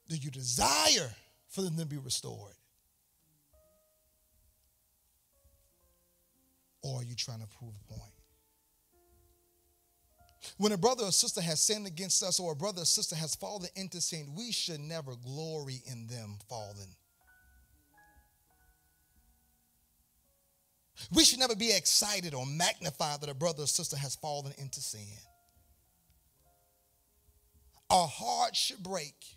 Do 0.08 0.16
you 0.16 0.30
desire 0.30 1.10
for 1.48 1.62
them 1.62 1.76
to 1.76 1.86
be 1.86 1.96
restored? 1.96 2.54
Or 6.82 7.00
are 7.00 7.04
you 7.04 7.16
trying 7.16 7.40
to 7.40 7.48
prove 7.58 7.72
a 7.74 7.92
point? 7.92 8.12
When 10.58 10.72
a 10.72 10.76
brother 10.76 11.04
or 11.04 11.12
sister 11.12 11.40
has 11.40 11.60
sinned 11.60 11.86
against 11.86 12.22
us 12.22 12.38
or 12.38 12.52
a 12.52 12.56
brother 12.56 12.82
or 12.82 12.84
sister 12.84 13.16
has 13.16 13.34
fallen 13.34 13.68
into 13.74 14.00
sin, 14.00 14.34
we 14.36 14.52
should 14.52 14.80
never 14.80 15.16
glory 15.16 15.82
in 15.86 16.06
them 16.06 16.36
falling. 16.48 16.94
We 21.12 21.24
should 21.24 21.40
never 21.40 21.56
be 21.56 21.74
excited 21.74 22.32
or 22.32 22.46
magnified 22.46 23.20
that 23.20 23.28
a 23.28 23.34
brother 23.34 23.64
or 23.64 23.66
sister 23.66 23.96
has 23.96 24.14
fallen 24.14 24.52
into 24.58 24.80
sin. 24.80 25.02
Our 27.90 28.06
heart 28.06 28.56
should 28.56 28.82
break 28.82 29.35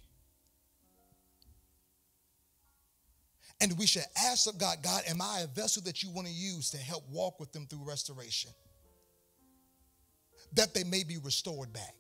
And 3.62 3.78
we 3.78 3.86
should 3.86 4.06
ask 4.26 4.48
of 4.48 4.58
God, 4.58 4.78
God, 4.82 5.04
am 5.08 5.22
I 5.22 5.42
a 5.42 5.48
vessel 5.48 5.82
that 5.84 6.02
you 6.02 6.10
want 6.10 6.28
to 6.28 6.34
use 6.34 6.70
to 6.72 6.78
help 6.78 7.04
walk 7.10 7.40
with 7.40 7.52
them 7.52 7.66
through 7.66 7.84
restoration? 7.86 8.52
That 10.54 10.74
they 10.74 10.84
may 10.84 11.04
be 11.04 11.18
restored 11.18 11.74
back. 11.74 11.96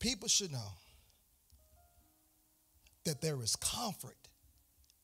People 0.00 0.28
should 0.28 0.50
know 0.50 0.72
that 3.04 3.20
there 3.20 3.40
is 3.42 3.54
comfort 3.56 4.16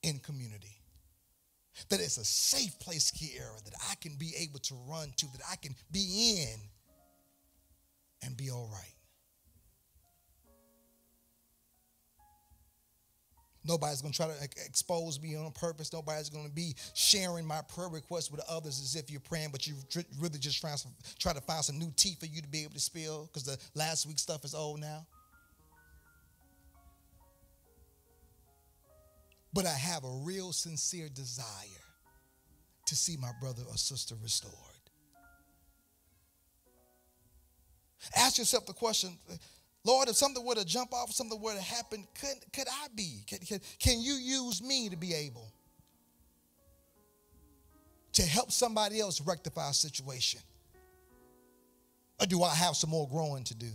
in 0.03 0.19
community 0.19 0.81
that 1.89 2.01
it's 2.01 2.19
a 2.19 2.25
safe 2.25 2.79
place 2.81 3.11
here 3.11 3.51
that 3.65 3.75
I 3.91 3.95
can 3.97 4.15
be 4.19 4.33
able 4.39 4.59
to 4.61 4.75
run 4.89 5.13
to, 5.17 5.27
that 5.33 5.43
I 5.51 5.57
can 5.57 5.75
be 5.93 6.43
in 6.43 6.61
and 8.23 8.37
be 8.37 8.51
all 8.51 8.69
right. 8.73 8.97
Nobody's 13.67 14.01
going 14.01 14.13
to 14.13 14.17
try 14.17 14.29
to 14.29 14.45
expose 14.65 15.21
me 15.21 15.35
on 15.35 15.51
purpose. 15.51 15.93
Nobody's 15.93 16.31
going 16.31 16.47
to 16.47 16.55
be 16.55 16.75
sharing 16.95 17.45
my 17.45 17.63
prayer 17.63 17.89
requests 17.89 18.31
with 18.31 18.41
others 18.49 18.81
as 18.81 18.95
if 18.95 19.11
you're 19.11 19.21
praying, 19.21 19.49
but 19.51 19.67
you're 19.67 19.77
really 20.21 20.39
just 20.39 20.61
trying 20.61 20.77
to 20.77 20.87
try 21.19 21.33
to 21.33 21.41
find 21.41 21.65
some 21.65 21.79
new 21.79 21.93
tea 21.97 22.17
for 22.19 22.27
you 22.27 22.41
to 22.41 22.49
be 22.49 22.63
able 22.63 22.75
to 22.75 22.81
spill 22.81 23.27
because 23.27 23.43
the 23.43 23.59
last 23.75 24.07
week's 24.07 24.23
stuff 24.23 24.45
is 24.45 24.55
old 24.55 24.81
now. 24.81 25.05
But 29.57 29.65
I 29.65 29.73
have 29.73 30.05
a 30.05 30.21
real 30.23 30.53
sincere 30.53 31.09
desire 31.09 31.83
to 32.85 32.95
see 32.95 33.17
my 33.17 33.31
brother 33.41 33.63
or 33.67 33.79
sister 33.79 34.15
restored. 34.23 34.53
Ask 38.15 38.37
yourself 38.37 38.67
the 38.67 38.75
question 38.75 39.17
Lord, 39.83 40.11
if 40.11 40.17
something 40.17 40.45
were 40.45 40.57
to 40.57 40.65
jump 40.67 40.93
off, 40.93 41.11
something 41.11 41.41
were 41.41 41.55
to 41.55 41.63
happen, 41.63 42.07
could, 42.21 42.37
could 42.53 42.69
I 42.69 42.89
be? 42.95 43.21
Can, 43.27 43.39
can, 43.39 43.61
can 43.79 44.03
you 44.03 44.13
use 44.15 44.61
me 44.61 44.91
to 44.91 44.97
be 44.97 45.15
able 45.15 45.51
to 48.13 48.23
help 48.23 48.53
somebody 48.53 49.01
else 49.01 49.23
rectify 49.23 49.71
a 49.71 49.73
situation? 49.73 50.41
Or 52.21 52.27
do 52.27 52.43
I 52.43 52.55
have 52.55 52.77
some 52.77 52.91
more 52.91 53.09
growing 53.09 53.45
to 53.45 53.55
do? 53.55 53.71